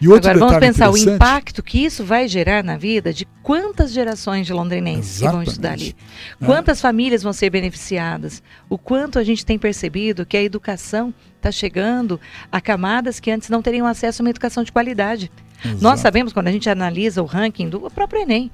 E 0.00 0.08
outro 0.08 0.30
Agora 0.30 0.46
vamos 0.46 0.60
pensar 0.60 0.90
o 0.90 0.96
impacto 0.96 1.62
que 1.62 1.84
isso 1.84 2.04
vai 2.04 2.28
gerar 2.28 2.62
na 2.62 2.76
vida 2.76 3.12
de 3.12 3.26
quantas 3.42 3.92
gerações 3.92 4.46
de 4.46 4.52
londrinenses 4.52 5.20
que 5.20 5.28
vão 5.28 5.42
estudar 5.42 5.72
ali. 5.72 5.96
É. 6.40 6.44
Quantas 6.44 6.80
famílias 6.80 7.22
vão 7.22 7.32
ser 7.32 7.50
beneficiadas? 7.50 8.42
O 8.68 8.78
quanto 8.78 9.18
a 9.18 9.24
gente 9.24 9.44
tem 9.44 9.58
percebido 9.58 10.24
que 10.24 10.36
a 10.36 10.42
educação 10.42 11.12
está 11.36 11.50
chegando 11.50 12.20
a 12.50 12.60
camadas 12.60 13.18
que 13.18 13.30
antes 13.30 13.48
não 13.48 13.60
teriam 13.60 13.86
acesso 13.86 14.22
a 14.22 14.24
uma 14.24 14.30
educação 14.30 14.62
de 14.62 14.70
qualidade. 14.70 15.30
Exato. 15.64 15.82
Nós 15.82 16.00
sabemos, 16.00 16.32
quando 16.32 16.48
a 16.48 16.52
gente 16.52 16.68
analisa 16.70 17.22
o 17.22 17.26
ranking 17.26 17.68
do 17.68 17.90
próprio 17.90 18.22
Enem, 18.22 18.50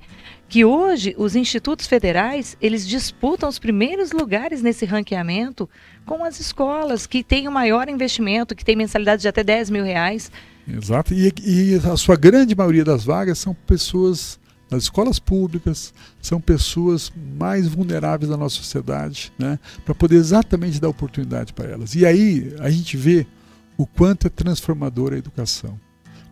que 0.48 0.64
hoje 0.64 1.14
os 1.18 1.34
institutos 1.34 1.86
federais 1.86 2.56
eles 2.60 2.86
disputam 2.86 3.48
os 3.48 3.58
primeiros 3.58 4.12
lugares 4.12 4.62
nesse 4.62 4.84
ranqueamento 4.84 5.68
com 6.04 6.24
as 6.24 6.38
escolas 6.38 7.06
que 7.06 7.22
têm 7.22 7.48
o 7.48 7.52
maior 7.52 7.88
investimento, 7.88 8.54
que 8.54 8.64
têm 8.64 8.76
mensalidade 8.76 9.22
de 9.22 9.28
até 9.28 9.42
10 9.42 9.70
mil 9.70 9.84
reais. 9.84 10.30
Exato, 10.66 11.12
e, 11.12 11.32
e 11.44 11.74
a 11.76 11.96
sua 11.96 12.16
grande 12.16 12.54
maioria 12.54 12.84
das 12.84 13.04
vagas 13.04 13.38
são 13.38 13.54
pessoas 13.66 14.38
das 14.70 14.84
escolas 14.84 15.18
públicas, 15.18 15.92
são 16.20 16.40
pessoas 16.40 17.12
mais 17.38 17.68
vulneráveis 17.68 18.30
da 18.30 18.36
nossa 18.36 18.56
sociedade, 18.56 19.32
né, 19.38 19.58
para 19.84 19.94
poder 19.94 20.16
exatamente 20.16 20.80
dar 20.80 20.88
oportunidade 20.88 21.52
para 21.52 21.70
elas. 21.70 21.94
E 21.94 22.04
aí 22.04 22.54
a 22.60 22.70
gente 22.70 22.96
vê 22.96 23.26
o 23.76 23.86
quanto 23.86 24.26
é 24.26 24.30
transformadora 24.30 25.16
a 25.16 25.18
educação. 25.18 25.78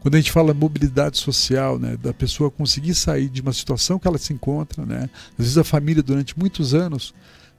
Quando 0.03 0.17
a 0.17 0.19
gente 0.19 0.33
fala 0.33 0.53
mobilidade 0.53 1.17
social, 1.17 1.79
né, 1.79 1.97
da 1.97 2.13
pessoa 2.13 2.51
conseguir 2.51 2.93
sair 2.93 3.29
de 3.29 3.41
uma 3.41 3.53
situação 3.53 4.01
que 4.01 4.09
ela 4.09 4.19
se 4.19 4.33
encontra, 4.33 4.85
né, 4.85 5.09
às 5.39 5.45
vezes 5.45 5.57
a 5.57 5.63
família 5.63 6.03
durante 6.03 6.37
muitos 6.37 6.75
anos, 6.75 7.15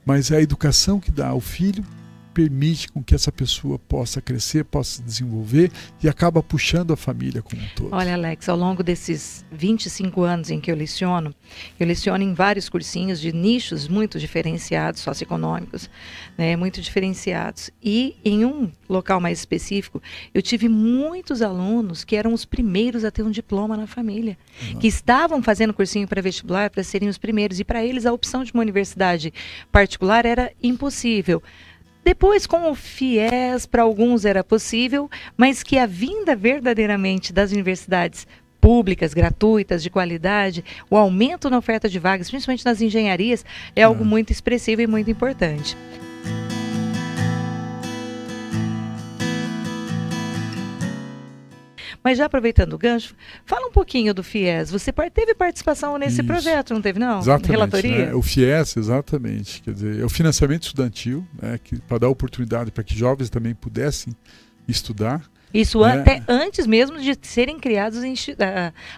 mas 0.05 0.29
é 0.29 0.35
a 0.35 0.41
educação 0.41 1.00
que 1.00 1.09
dá 1.09 1.29
ao 1.29 1.39
filho 1.39 1.85
permite 2.34 2.92
com 2.92 3.04
que 3.04 3.13
essa 3.13 3.32
pessoa 3.32 3.78
possa 3.78 4.22
crescer, 4.22 4.66
possa 4.66 4.98
se 4.98 5.04
desenvolver 5.04 5.72
e 6.02 6.10
acaba 6.10 6.42
puxando 6.42 6.92
a 6.92 6.98
família 6.98 7.42
como 7.42 7.62
um 7.62 7.68
todo. 7.75 7.90
Olha, 7.92 8.13
Alex, 8.13 8.50
ao 8.50 8.58
longo 8.58 8.84
desses 8.84 9.46
25 9.52 10.22
anos 10.22 10.50
em 10.50 10.60
que 10.60 10.72
eu 10.72 10.75
leciono, 10.75 11.34
eu 11.80 11.86
leciono 11.86 12.24
em 12.24 12.34
vários 12.34 12.68
cursinhos 12.70 13.20
de 13.20 13.32
nichos 13.32 13.88
muito 13.88 14.20
diferenciados, 14.20 15.02
socioeconômicos, 15.02 15.90
né, 16.38 16.56
muito 16.56 16.82
diferenciados. 16.82 17.70
E 17.82 18.16
em 18.25 18.46
um 18.46 18.72
local 18.90 19.20
mais 19.20 19.40
específico, 19.40 20.02
eu 20.34 20.42
tive 20.42 20.68
muitos 20.68 21.42
alunos 21.42 22.04
que 22.04 22.16
eram 22.16 22.34
os 22.34 22.46
primeiros 22.46 23.06
a 23.06 23.12
ter 23.12 23.24
um 23.24 23.32
diploma 23.32 23.78
na 23.78 23.88
família, 23.88 24.38
uhum. 24.62 24.80
que 24.80 24.88
estavam 24.88 25.42
fazendo 25.44 25.74
cursinho 25.74 26.08
para 26.08 26.22
vestibular 26.22 26.70
para 26.70 26.84
serem 26.84 27.10
os 27.10 27.18
primeiros. 27.18 27.60
E 27.60 27.63
para 27.63 27.84
eles 27.84 28.06
a 28.06 28.13
opção 28.13 28.44
de 28.44 28.52
uma 28.54 28.62
universidade 28.62 29.34
particular 29.72 30.25
era 30.25 30.52
impossível. 30.62 31.42
Depois, 32.03 32.45
com 32.45 32.69
o 32.69 32.75
FIES, 32.75 33.65
para 33.65 33.83
alguns 33.83 34.25
era 34.25 34.43
possível, 34.43 35.10
mas 35.38 35.63
que 35.63 35.77
a 35.77 35.86
vinda 35.86 36.36
verdadeiramente 36.36 37.31
das 37.31 37.51
universidades 37.51 38.27
públicas, 38.60 39.13
gratuitas, 39.13 39.81
de 39.81 39.89
qualidade, 39.89 40.63
o 40.89 40.98
aumento 40.98 41.50
na 41.50 41.57
oferta 41.57 41.88
de 41.88 42.00
vagas, 42.00 42.29
principalmente 42.29 42.65
nas 42.65 42.81
engenharias, 42.81 43.45
é 43.75 43.83
algo 43.83 44.03
muito 44.03 44.31
expressivo 44.31 44.81
e 44.81 44.88
muito 44.88 45.10
importante. 45.10 45.77
Mas 52.03 52.17
já 52.17 52.25
aproveitando 52.25 52.74
o 52.74 52.77
gancho, 52.77 53.15
fala 53.45 53.67
um 53.67 53.72
pouquinho 53.72 54.13
do 54.13 54.22
FIES. 54.24 54.69
Você 54.72 54.91
teve 54.91 55.33
participação 55.33 55.98
nesse 55.98 56.15
Isso. 56.19 56.25
projeto, 56.25 56.74
não 56.74 56.81
teve 56.81 57.00
não? 57.00 57.19
Exatamente. 57.19 57.51
Relatoria? 57.51 58.05
Né? 58.07 58.13
O 58.13 58.22
FIES, 58.22 58.75
exatamente. 58.75 59.62
Quer 59.62 59.74
dizer, 59.74 60.00
é 60.01 60.03
o 60.05 60.10
financiamento 60.10 60.63
estudantil, 60.63 61.25
né, 61.41 61.60
para 61.88 62.00
dar 62.00 62.10
oportunidade 62.10 62.72
para 62.72 62.83
que 62.83 62.93
jovens 62.98 63.29
também 63.29 63.55
pudessem 63.55 64.13
estudar. 64.67 65.22
Isso 65.53 65.86
É. 65.86 65.93
até 66.00 66.24
antes 66.27 66.65
mesmo 66.67 67.00
de 67.00 67.17
serem 67.22 67.60
criados 67.60 68.00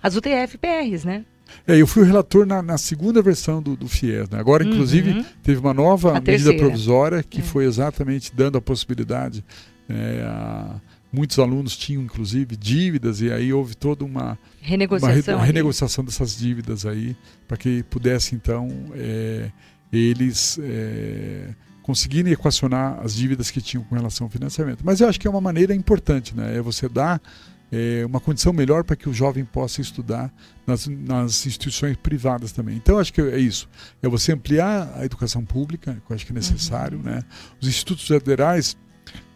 as 0.01 0.15
UTF-PRs, 0.15 1.03
né? 1.05 1.25
É, 1.67 1.79
eu 1.79 1.85
fui 1.85 2.01
o 2.01 2.05
relator 2.05 2.45
na, 2.45 2.61
na 2.61 2.77
segunda 2.77 3.21
versão 3.21 3.61
do, 3.61 3.75
do 3.75 3.87
FIES. 3.87 4.29
Né? 4.29 4.39
Agora, 4.39 4.63
inclusive, 4.63 5.11
Uhum. 5.11 5.25
teve 5.43 5.59
uma 5.59 5.73
nova 5.73 6.09
A 6.09 6.13
medida 6.15 6.31
terceira. 6.31 6.57
provisória 6.59 7.23
que 7.23 7.39
É. 7.39 7.43
foi 7.43 7.65
exatamente 7.65 8.33
dando 8.35 8.57
a 8.57 8.61
possibilidade. 8.61 9.43
é, 9.87 10.23
a- 10.27 10.81
muitos 11.15 11.39
alunos 11.39 11.77
tinham, 11.77 12.03
inclusive, 12.03 12.55
dívidas, 12.55 13.21
e 13.21 13.31
aí 13.31 13.53
houve 13.53 13.73
toda 13.75 14.03
uma, 14.03 14.37
re- 14.61 14.71
Renegociação. 14.71 15.33
uma 15.35 15.41
ali. 15.43 15.47
renegociação 15.47 16.03
dessas 16.03 16.37
dívidas 16.37 16.85
aí, 16.85 17.15
para 17.47 17.57
que 17.57 17.83
pudesse, 17.83 18.35
então, 18.35 18.67
é, 18.93 19.49
eles 19.91 20.59
é, 20.61 21.49
conseguirem 21.81 22.33
equacionar 22.33 22.99
as 23.03 23.15
dívidas 23.15 23.49
que 23.49 23.61
tinham 23.61 23.83
com 23.83 23.95
relação 23.95 24.25
ao 24.27 24.31
financiamento. 24.31 24.79
Mas 24.83 24.99
eu 25.01 25.07
acho 25.07 25.19
que 25.19 25.27
é 25.27 25.29
uma 25.29 25.41
maneira 25.41 25.73
importante, 25.73 26.35
né? 26.35 26.57
É 26.57 26.61
você 26.61 26.89
dar 26.89 27.21
é, 27.71 28.03
uma 28.05 28.19
condição 28.19 28.51
melhor 28.53 28.83
para 28.83 28.95
que 28.95 29.07
o 29.09 29.13
jovem 29.13 29.45
possa 29.45 29.81
estudar 29.81 30.33
nas, 30.67 30.87
nas 30.87 31.45
instituições 31.45 31.95
privadas 31.97 32.51
também. 32.51 32.75
Então, 32.75 32.97
acho 32.99 33.13
que 33.13 33.21
é 33.21 33.37
isso. 33.39 33.69
É 34.03 34.07
você 34.09 34.33
ampliar 34.33 34.93
a 34.97 35.05
educação 35.05 35.43
pública, 35.45 35.93
que 36.05 36.11
eu 36.11 36.15
acho 36.15 36.25
que 36.25 36.31
é 36.31 36.35
necessário, 36.35 36.97
Uhum. 36.97 37.03
né? 37.05 37.23
Os 37.61 37.67
institutos 37.67 38.07
federais, 38.07 38.75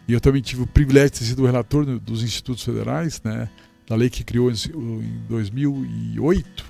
e 0.09 0.13
eu 0.13 0.19
também 0.19 0.41
tive 0.41 0.63
o 0.63 0.67
privilégio 0.67 1.11
de 1.11 1.19
ter 1.19 1.25
sido 1.25 1.43
o 1.43 1.45
relator 1.45 1.85
do- 1.85 1.99
dos 1.99 2.23
institutos 2.23 2.63
federais, 2.63 3.21
né? 3.23 3.47
Da 3.87 3.95
lei 3.95 4.09
que 4.09 4.23
criou 4.23 4.51
em 4.51 4.55
em 4.55 5.21
2008, 5.29 6.65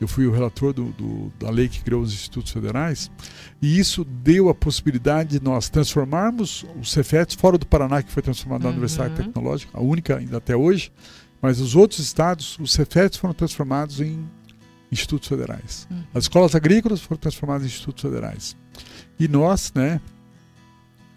eu 0.00 0.08
fui 0.08 0.26
o 0.26 0.32
relator 0.32 0.72
do, 0.72 0.86
do- 0.92 1.32
da 1.38 1.50
lei 1.50 1.68
que 1.68 1.80
criou 1.82 2.02
os 2.02 2.12
institutos 2.12 2.50
federais, 2.52 3.10
e 3.60 3.78
isso 3.78 4.04
deu 4.04 4.48
a 4.48 4.54
possibilidade 4.54 5.38
de 5.38 5.44
nós 5.44 5.68
transformarmos 5.68 6.64
os 6.80 6.90
Cefetes 6.92 7.34
fora 7.36 7.56
do 7.58 7.66
Paraná, 7.66 8.02
que 8.02 8.10
foi 8.10 8.22
transformado 8.22 8.62
na 8.62 8.68
Uhum. 8.68 8.72
Universidade 8.74 9.14
Tecnológica, 9.14 9.70
a 9.76 9.80
única 9.82 10.16
ainda 10.16 10.38
até 10.38 10.56
hoje, 10.56 10.92
mas 11.40 11.60
os 11.60 11.74
outros 11.76 12.00
estados, 12.00 12.58
os 12.58 12.72
Cefetes 12.72 13.18
foram 13.18 13.34
transformados 13.34 14.00
em 14.00 14.24
institutos 14.90 15.28
federais. 15.28 15.86
Uhum. 15.90 16.02
As 16.14 16.24
escolas 16.24 16.54
agrícolas 16.54 17.00
foram 17.00 17.18
transformadas 17.20 17.62
em 17.64 17.66
institutos 17.66 18.02
federais. 18.02 18.56
E 19.18 19.28
nós, 19.28 19.72
né, 19.74 20.00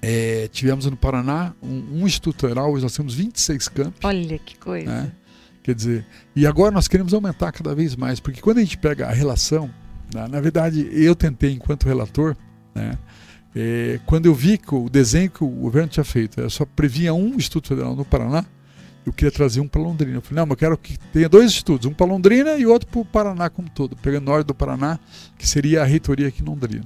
eh, 0.07 0.47
tivemos 0.51 0.85
no 0.85 0.95
Paraná 0.95 1.55
um, 1.63 2.01
um 2.01 2.05
instituto 2.05 2.41
federal, 2.41 2.71
hoje 2.71 2.83
nós 2.83 2.95
temos 2.95 3.15
26 3.15 3.67
campos. 3.69 3.99
Olha 4.03 4.37
que 4.37 4.55
coisa. 4.55 4.85
né? 4.85 5.11
Quer 5.63 5.73
dizer, 5.73 6.05
e 6.35 6.45
agora 6.45 6.71
nós 6.71 6.87
queremos 6.87 7.11
aumentar 7.11 7.51
cada 7.51 7.73
vez 7.73 7.95
mais, 7.95 8.19
porque 8.19 8.39
quando 8.39 8.59
a 8.59 8.61
gente 8.61 8.77
pega 8.77 9.07
a 9.07 9.11
relação, 9.11 9.67
na, 10.13 10.27
na 10.27 10.39
verdade 10.39 10.87
eu 10.91 11.15
tentei 11.15 11.53
enquanto 11.53 11.87
relator, 11.87 12.37
né, 12.75 12.99
eh, 13.55 13.99
quando 14.05 14.27
eu 14.27 14.35
vi 14.35 14.59
que 14.59 14.75
o 14.75 14.87
desenho 14.87 15.31
que 15.31 15.43
o 15.43 15.47
governo 15.47 15.89
tinha 15.89 16.03
feito, 16.03 16.39
eu 16.39 16.51
só 16.51 16.65
previa 16.67 17.11
um 17.11 17.33
instituto 17.33 17.69
federal 17.69 17.95
no 17.95 18.05
Paraná, 18.05 18.45
eu 19.03 19.11
queria 19.11 19.31
trazer 19.31 19.59
um 19.59 19.67
para 19.67 19.81
Londrina. 19.81 20.17
Eu 20.17 20.21
falei, 20.21 20.35
não, 20.35 20.45
mas 20.45 20.51
eu 20.51 20.57
quero 20.57 20.77
que 20.77 20.99
tenha 21.11 21.27
dois 21.27 21.45
institutos, 21.45 21.87
um 21.87 21.93
para 21.93 22.05
Londrina 22.05 22.57
e 22.57 22.67
outro 22.67 22.87
para 22.87 22.99
o 22.99 23.05
Paraná 23.05 23.49
como 23.49 23.67
todo, 23.71 23.95
pegando 23.95 24.27
o 24.27 24.31
norte 24.31 24.45
do 24.45 24.53
Paraná, 24.53 24.99
que 25.35 25.47
seria 25.47 25.81
a 25.81 25.85
reitoria 25.85 26.27
aqui 26.27 26.43
em 26.43 26.45
Londrina. 26.45 26.83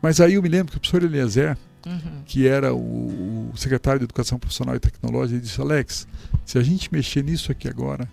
Mas 0.00 0.20
aí 0.20 0.34
eu 0.34 0.42
me 0.42 0.48
lembro 0.48 0.70
que 0.70 0.76
o 0.76 0.80
professor 0.80 1.02
Eliezer, 1.02 1.56
Uhum. 1.86 2.22
que 2.24 2.46
era 2.46 2.72
o, 2.74 3.50
o 3.52 3.56
secretário 3.56 3.98
de 3.98 4.04
Educação 4.04 4.38
Profissional 4.38 4.74
e 4.74 4.80
Tecnologia, 4.80 5.36
ele 5.36 5.44
disse: 5.44 5.60
Alex, 5.60 6.06
se 6.44 6.58
a 6.58 6.62
gente 6.62 6.92
mexer 6.92 7.22
nisso 7.22 7.52
aqui 7.52 7.68
agora, 7.68 8.08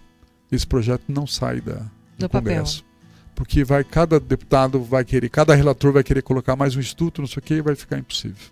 esse 0.52 0.68
projeto 0.68 1.04
não 1.08 1.26
sai 1.26 1.62
da, 1.62 1.76
do, 1.76 1.90
Do 2.20 2.30
papel. 2.30 2.54
Congresso. 2.56 2.86
Porque 3.34 3.64
vai, 3.64 3.84
cada 3.84 4.20
deputado 4.20 4.82
vai 4.84 5.04
querer, 5.06 5.30
cada 5.30 5.56
relator 5.56 5.94
vai 5.94 6.04
querer 6.04 6.22
colocar 6.22 6.56
mais 6.56 6.76
um 6.76 6.80
instituto, 6.80 7.22
não 7.22 7.28
sei 7.28 7.40
o 7.40 7.42
que, 7.42 7.54
e 7.56 7.62
vai 7.62 7.76
ficar 7.76 7.98
impossível. 7.98 8.46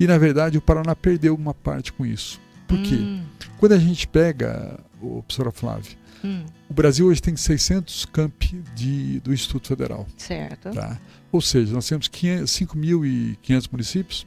E 0.00 0.06
na 0.06 0.16
verdade 0.16 0.56
o 0.56 0.62
Paraná 0.62 0.94
perdeu 0.94 1.34
uma 1.34 1.52
parte 1.52 1.92
com 1.92 2.06
isso. 2.06 2.40
Por 2.68 2.80
quê? 2.80 2.94
Hum, 2.94 3.24
Quando 3.58 3.72
a 3.72 3.78
gente 3.78 4.06
pega, 4.06 4.78
professora 4.98 5.50
Flávia, 5.50 5.96
hum, 6.24 6.44
o 6.68 6.74
Brasil 6.74 7.06
hoje 7.06 7.22
tem 7.22 7.36
600 7.36 8.06
campi 8.06 8.62
de, 8.74 9.20
do 9.20 9.32
Instituto 9.32 9.68
Federal. 9.68 10.06
certo. 10.16 10.70
Tá? 10.70 10.98
Ou 11.30 11.40
seja, 11.40 11.72
nós 11.72 11.86
temos 11.86 12.08
500 12.08 12.50
5.500 12.50 13.68
municípios, 13.70 14.26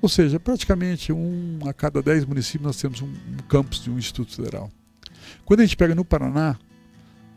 ou 0.00 0.08
seja, 0.08 0.40
praticamente 0.40 1.12
um 1.12 1.58
a 1.66 1.72
cada 1.72 2.02
10 2.02 2.24
municípios 2.24 2.66
nós 2.66 2.76
temos 2.76 3.00
um, 3.00 3.06
um 3.06 3.36
campus 3.48 3.82
de 3.82 3.90
um 3.90 3.98
Instituto 3.98 4.34
Federal. 4.34 4.70
Quando 5.44 5.60
a 5.60 5.64
gente 5.64 5.76
pega 5.76 5.94
no 5.94 6.04
Paraná, 6.04 6.58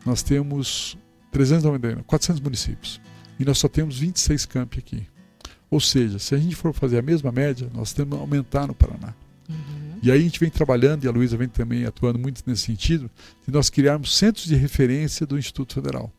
nós 0.04 0.22
temos 0.22 0.96
390, 1.30 2.02
400 2.04 2.40
municípios 2.40 3.00
e 3.38 3.44
nós 3.44 3.58
só 3.58 3.68
temos 3.68 3.98
26 3.98 4.46
campi 4.46 4.78
aqui. 4.78 5.06
Ou 5.70 5.80
seja, 5.80 6.18
se 6.18 6.34
a 6.34 6.38
gente 6.38 6.54
for 6.54 6.72
fazer 6.72 6.98
a 6.98 7.02
mesma 7.02 7.32
média, 7.32 7.68
nós 7.74 7.92
temos 7.92 8.16
que 8.16 8.20
aumentar 8.20 8.66
no 8.66 8.74
Paraná. 8.74 9.14
Uhum. 9.96 10.00
E 10.02 10.10
aí 10.12 10.18
a 10.20 10.22
gente 10.22 10.38
vem 10.40 10.50
trabalhando, 10.50 11.04
e 11.04 11.08
a 11.08 11.10
Luísa 11.10 11.36
vem 11.36 11.48
também 11.48 11.84
atuando 11.84 12.18
muito 12.18 12.42
nesse 12.46 12.62
sentido, 12.62 13.10
de 13.46 13.52
nós 13.52 13.68
criarmos 13.70 14.16
centros 14.16 14.46
de 14.46 14.54
referência 14.54 15.26
do 15.26 15.38
Instituto 15.38 15.74
Federal. 15.74 16.12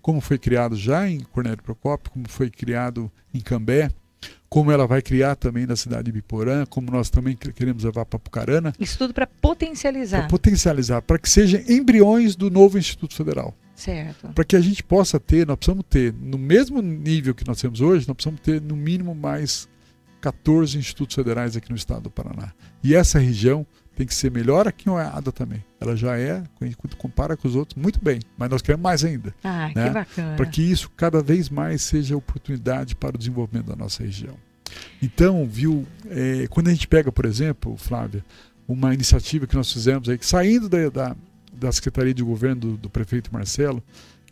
Como 0.00 0.20
foi 0.20 0.38
criado 0.38 0.76
já 0.76 1.08
em 1.08 1.20
Cornélio 1.20 1.62
Procópio, 1.62 2.10
como 2.12 2.28
foi 2.28 2.50
criado 2.50 3.10
em 3.32 3.40
Cambé, 3.40 3.90
como 4.48 4.70
ela 4.70 4.86
vai 4.86 5.02
criar 5.02 5.34
também 5.34 5.66
na 5.66 5.74
cidade 5.74 6.04
de 6.04 6.12
Biporã, 6.12 6.64
como 6.66 6.90
nós 6.90 7.10
também 7.10 7.34
que- 7.36 7.52
queremos 7.52 7.82
levar 7.84 8.04
para 8.04 8.18
Pucarana, 8.18 8.72
Isso 8.78 8.96
tudo 8.98 9.12
para 9.12 9.26
para 9.26 9.36
potencializar. 9.40 10.28
potencializar, 10.28 11.02
para 11.02 11.18
que 11.18 11.28
sejam 11.28 11.60
embriões 11.68 12.36
do 12.36 12.50
novo 12.50 12.78
Instituto 12.78 13.14
Federal. 13.14 13.54
Certo. 13.74 14.28
Para 14.28 14.44
que 14.44 14.54
a 14.54 14.60
gente 14.60 14.82
possa 14.84 15.18
ter, 15.18 15.44
nós 15.46 15.56
precisamos 15.56 15.84
ter, 15.90 16.14
no 16.14 16.38
mesmo 16.38 16.80
nível 16.80 17.34
que 17.34 17.44
nós 17.46 17.60
temos 17.60 17.80
hoje, 17.80 18.06
nós 18.06 18.14
precisamos 18.14 18.40
ter 18.40 18.60
no 18.60 18.76
mínimo 18.76 19.12
mais 19.14 19.68
14 20.24 20.78
institutos 20.78 21.14
federais 21.14 21.54
aqui 21.54 21.68
no 21.68 21.76
estado 21.76 22.04
do 22.04 22.10
Paraná. 22.10 22.54
E 22.82 22.94
essa 22.94 23.18
região 23.18 23.66
tem 23.94 24.06
que 24.06 24.14
ser 24.14 24.30
melhor 24.30 24.66
aqui 24.66 24.88
em 24.88 24.92
Oiada 24.92 25.30
também. 25.30 25.62
Ela 25.78 25.94
já 25.94 26.18
é, 26.18 26.42
quando 26.78 26.96
compara 26.96 27.36
com 27.36 27.46
os 27.46 27.54
outros, 27.54 27.80
muito 27.80 28.02
bem, 28.02 28.20
mas 28.38 28.48
nós 28.48 28.62
queremos 28.62 28.82
mais 28.82 29.04
ainda. 29.04 29.34
Ah, 29.44 29.70
né? 29.74 29.88
que 29.88 29.90
bacana. 29.90 30.36
Para 30.36 30.46
que 30.46 30.62
isso 30.62 30.90
cada 30.96 31.22
vez 31.22 31.50
mais 31.50 31.82
seja 31.82 32.16
oportunidade 32.16 32.96
para 32.96 33.16
o 33.16 33.18
desenvolvimento 33.18 33.66
da 33.66 33.76
nossa 33.76 34.02
região. 34.02 34.34
Então, 35.02 35.46
viu, 35.46 35.86
é, 36.08 36.46
quando 36.48 36.68
a 36.68 36.72
gente 36.72 36.88
pega, 36.88 37.12
por 37.12 37.26
exemplo, 37.26 37.76
Flávia, 37.76 38.24
uma 38.66 38.94
iniciativa 38.94 39.46
que 39.46 39.54
nós 39.54 39.70
fizemos 39.70 40.08
aí, 40.08 40.16
que 40.16 40.24
saindo 40.24 40.70
da, 40.70 40.88
da, 40.88 41.16
da 41.52 41.70
Secretaria 41.70 42.14
de 42.14 42.22
Governo 42.22 42.62
do, 42.62 42.76
do 42.78 42.88
prefeito 42.88 43.30
Marcelo, 43.30 43.82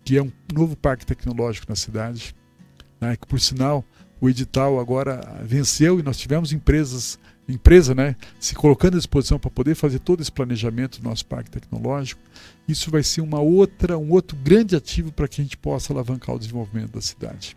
que 0.02 0.16
é 0.16 0.22
um 0.22 0.32
novo 0.54 0.74
parque 0.74 1.04
tecnológico 1.04 1.66
na 1.68 1.76
cidade, 1.76 2.34
né, 2.98 3.14
que 3.14 3.26
por 3.26 3.38
sinal 3.38 3.84
o 4.22 4.28
edital 4.28 4.78
agora 4.78 5.20
venceu 5.42 5.98
e 5.98 6.02
nós 6.02 6.16
tivemos 6.16 6.52
empresas, 6.52 7.18
empresa, 7.48 7.92
né, 7.92 8.14
se 8.38 8.54
colocando 8.54 8.94
à 8.94 8.98
disposição 8.98 9.36
para 9.36 9.50
poder 9.50 9.74
fazer 9.74 9.98
todo 9.98 10.20
esse 10.20 10.30
planejamento 10.30 11.00
do 11.00 11.08
nosso 11.08 11.26
parque 11.26 11.50
tecnológico. 11.50 12.22
Isso 12.68 12.88
vai 12.88 13.02
ser 13.02 13.20
uma 13.20 13.40
outra, 13.40 13.98
um 13.98 14.12
outro 14.12 14.36
grande 14.36 14.76
ativo 14.76 15.10
para 15.10 15.26
que 15.26 15.40
a 15.40 15.44
gente 15.44 15.56
possa 15.56 15.92
alavancar 15.92 16.36
o 16.36 16.38
desenvolvimento 16.38 16.92
da 16.92 17.00
cidade. 17.00 17.56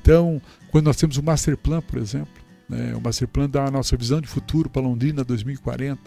Então, 0.00 0.40
quando 0.70 0.84
nós 0.84 0.96
temos 0.96 1.16
o 1.16 1.22
Master 1.22 1.58
Plan, 1.58 1.82
por 1.82 1.98
exemplo, 1.98 2.32
né, 2.68 2.94
o 2.94 3.00
Master 3.00 3.26
Plan 3.26 3.50
dá 3.50 3.66
a 3.66 3.70
nossa 3.72 3.96
visão 3.96 4.20
de 4.20 4.28
futuro 4.28 4.70
para 4.70 4.82
Londrina 4.82 5.24
2040, 5.24 6.00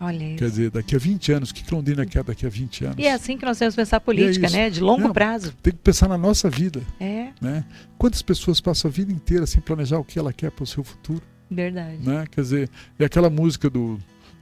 Olha 0.00 0.24
isso. 0.24 0.36
quer 0.38 0.48
dizer, 0.48 0.70
daqui 0.70 0.96
a 0.96 0.98
20 0.98 1.32
anos, 1.32 1.50
o 1.50 1.54
que 1.54 1.74
Londrina 1.74 2.06
quer 2.06 2.24
daqui 2.24 2.46
a 2.46 2.48
20 2.48 2.84
anos? 2.86 2.96
E 2.98 3.06
é 3.06 3.12
assim 3.12 3.36
que 3.36 3.44
nós 3.44 3.58
temos 3.58 3.74
que 3.74 3.80
pensar 3.82 3.98
a 3.98 4.00
política, 4.00 4.46
isso. 4.46 4.56
né? 4.56 4.70
De 4.70 4.80
longo 4.80 5.02
Não. 5.08 5.12
prazo. 5.12 5.52
Tem 5.62 5.72
que 5.72 5.78
pensar 5.78 6.08
na 6.08 6.16
nossa 6.16 6.48
vida, 6.48 6.80
É, 6.98 7.28
né? 7.40 7.64
Quantas 7.98 8.22
pessoas 8.22 8.60
passam 8.60 8.90
a 8.90 8.92
vida 8.92 9.12
inteira 9.12 9.46
sem 9.46 9.60
planejar 9.60 9.98
o 9.98 10.04
que 10.04 10.18
ela 10.18 10.32
quer 10.32 10.50
para 10.50 10.64
o 10.64 10.66
seu 10.66 10.82
futuro, 10.82 11.22
verdade. 11.50 11.98
né? 12.02 12.24
Quer 12.30 12.40
dizer, 12.40 12.70
é 12.98 13.04
aquela 13.04 13.28
música 13.28 13.68
do 13.68 13.98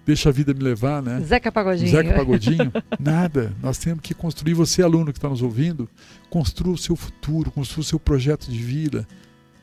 Deixa 0.06 0.30
a 0.30 0.32
vida 0.32 0.54
me 0.54 0.60
levar, 0.60 1.02
né? 1.02 1.20
Zeca 1.20 1.52
Pagodinho. 1.52 1.90
Zeca 1.90 2.14
Pagodinho, 2.14 2.72
nada. 2.98 3.52
Nós 3.62 3.76
temos 3.76 4.00
que 4.00 4.14
construir. 4.14 4.54
Você, 4.54 4.82
aluno 4.82 5.12
que 5.12 5.18
está 5.18 5.28
nos 5.28 5.42
ouvindo, 5.42 5.86
construa 6.30 6.72
o 6.72 6.78
seu 6.78 6.96
futuro, 6.96 7.50
construa 7.50 7.82
o 7.82 7.84
seu 7.84 8.00
projeto 8.00 8.50
de 8.50 8.56
vida. 8.56 9.06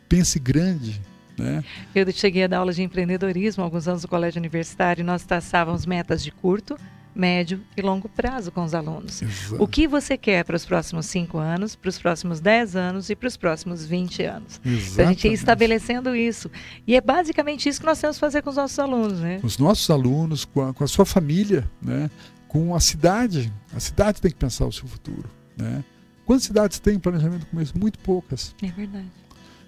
Pense 0.08 0.38
grande, 0.38 1.02
né? 1.38 1.64
Eu 1.94 2.10
cheguei 2.12 2.44
a 2.44 2.48
dar 2.48 2.60
aula 2.60 2.74
de 2.74 2.84
empreendedorismo 2.84 3.64
alguns 3.64 3.88
anos 3.88 4.04
no 4.04 4.10
colégio 4.10 4.40
universitário 4.40 5.02
e 5.02 5.06
nós 5.06 5.24
traçávamos 5.24 5.86
metas 5.86 6.24
de 6.24 6.32
curto, 6.32 6.78
médio 7.16 7.62
e 7.78 7.82
longo 7.82 8.10
prazo 8.10 8.52
com 8.52 8.64
os 8.64 8.74
alunos. 8.74 9.22
Exato. 9.22 9.64
O 9.64 9.68
que 9.68 9.88
você 9.88 10.18
quer 10.18 10.44
para 10.44 10.56
os 10.56 10.66
próximos 10.66 11.06
5 11.06 11.38
anos, 11.38 11.76
para 11.76 11.90
os 11.90 11.98
próximos 11.98 12.40
10 12.42 12.76
anos 12.76 13.10
e 13.10 13.16
para 13.16 13.28
os 13.28 13.38
próximos 13.38 13.86
20 13.86 14.24
anos? 14.24 14.60
Então, 14.66 15.06
a 15.06 15.10
gente 15.10 15.28
ia 15.28 15.34
estabelecendo 15.34 16.16
isso. 16.16 16.52
E 16.86 16.96
é 16.96 17.02
basicamente 17.02 17.70
isso 17.70 17.80
que 17.80 17.86
nós 17.86 18.00
temos 18.00 18.18
que 18.18 18.20
fazer 18.20 18.42
com 18.42 18.50
os 18.50 18.58
nossos 18.58 18.78
alunos, 18.78 19.20
né? 19.20 19.40
Com 19.40 19.48
os 19.48 19.58
nossos 19.58 19.90
alunos, 19.90 20.44
com 20.44 20.62
a, 20.62 20.74
com 20.74 20.84
a 20.84 20.88
sua 20.88 21.06
família, 21.06 21.70
né? 21.82 22.10
com 22.56 22.76
a 22.76 22.80
cidade. 22.80 23.52
A 23.74 23.80
cidade 23.80 24.22
tem 24.22 24.32
que 24.32 24.38
pensar 24.38 24.66
o 24.66 24.72
seu 24.72 24.88
futuro. 24.88 25.30
Né? 25.58 25.84
Quantas 26.26 26.46
cidades 26.46 26.80
têm 26.80 26.98
planejamento 27.00 27.46
como 27.48 27.62
esse? 27.62 27.78
Muito 27.78 28.00
poucas. 28.00 28.56
É 28.62 28.68
verdade. 28.68 29.25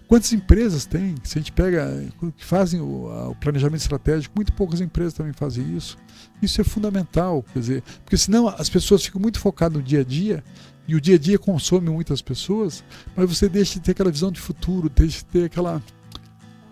Quantas 0.08 0.32
empresas 0.32 0.86
tem? 0.86 1.16
Se 1.24 1.38
a 1.38 1.42
gente 1.42 1.52
pega, 1.52 2.06
que 2.38 2.46
fazem 2.46 2.80
o, 2.80 3.30
o, 3.30 3.36
planejamento 3.36 3.82
estratégico, 3.82 4.34
muito 4.36 4.54
poucas 4.54 4.80
empresas 4.80 5.14
também 5.14 5.34
fazem 5.34 5.76
isso. 5.76 5.98
Isso 6.42 6.62
é 6.62 6.64
fundamental, 6.64 7.44
quer 7.54 7.60
dizer, 7.60 7.84
porque 8.04 8.16
senão 8.16 8.48
as 8.48 8.70
pessoas 8.70 9.04
ficam 9.04 9.20
muito 9.20 9.40
focadas 9.40 9.78
no 9.78 9.84
dia 9.84 10.02
a 10.02 10.04
dia 10.04 10.44
e 10.88 10.96
o 10.96 11.02
dia 11.02 11.16
a 11.16 11.20
dia 11.20 11.38
consome 11.38 11.90
muitas 11.90 12.22
pessoas, 12.22 12.84
mas 13.16 13.28
você 13.28 13.50
deixa 13.50 13.74
de 13.74 13.82
ter 13.82 13.92
aquela 13.92 14.10
visão 14.10 14.32
de 14.32 14.40
futuro, 14.40 14.90
deixa 14.90 15.18
de 15.18 15.26
ter 15.26 15.46
aquela 15.46 15.84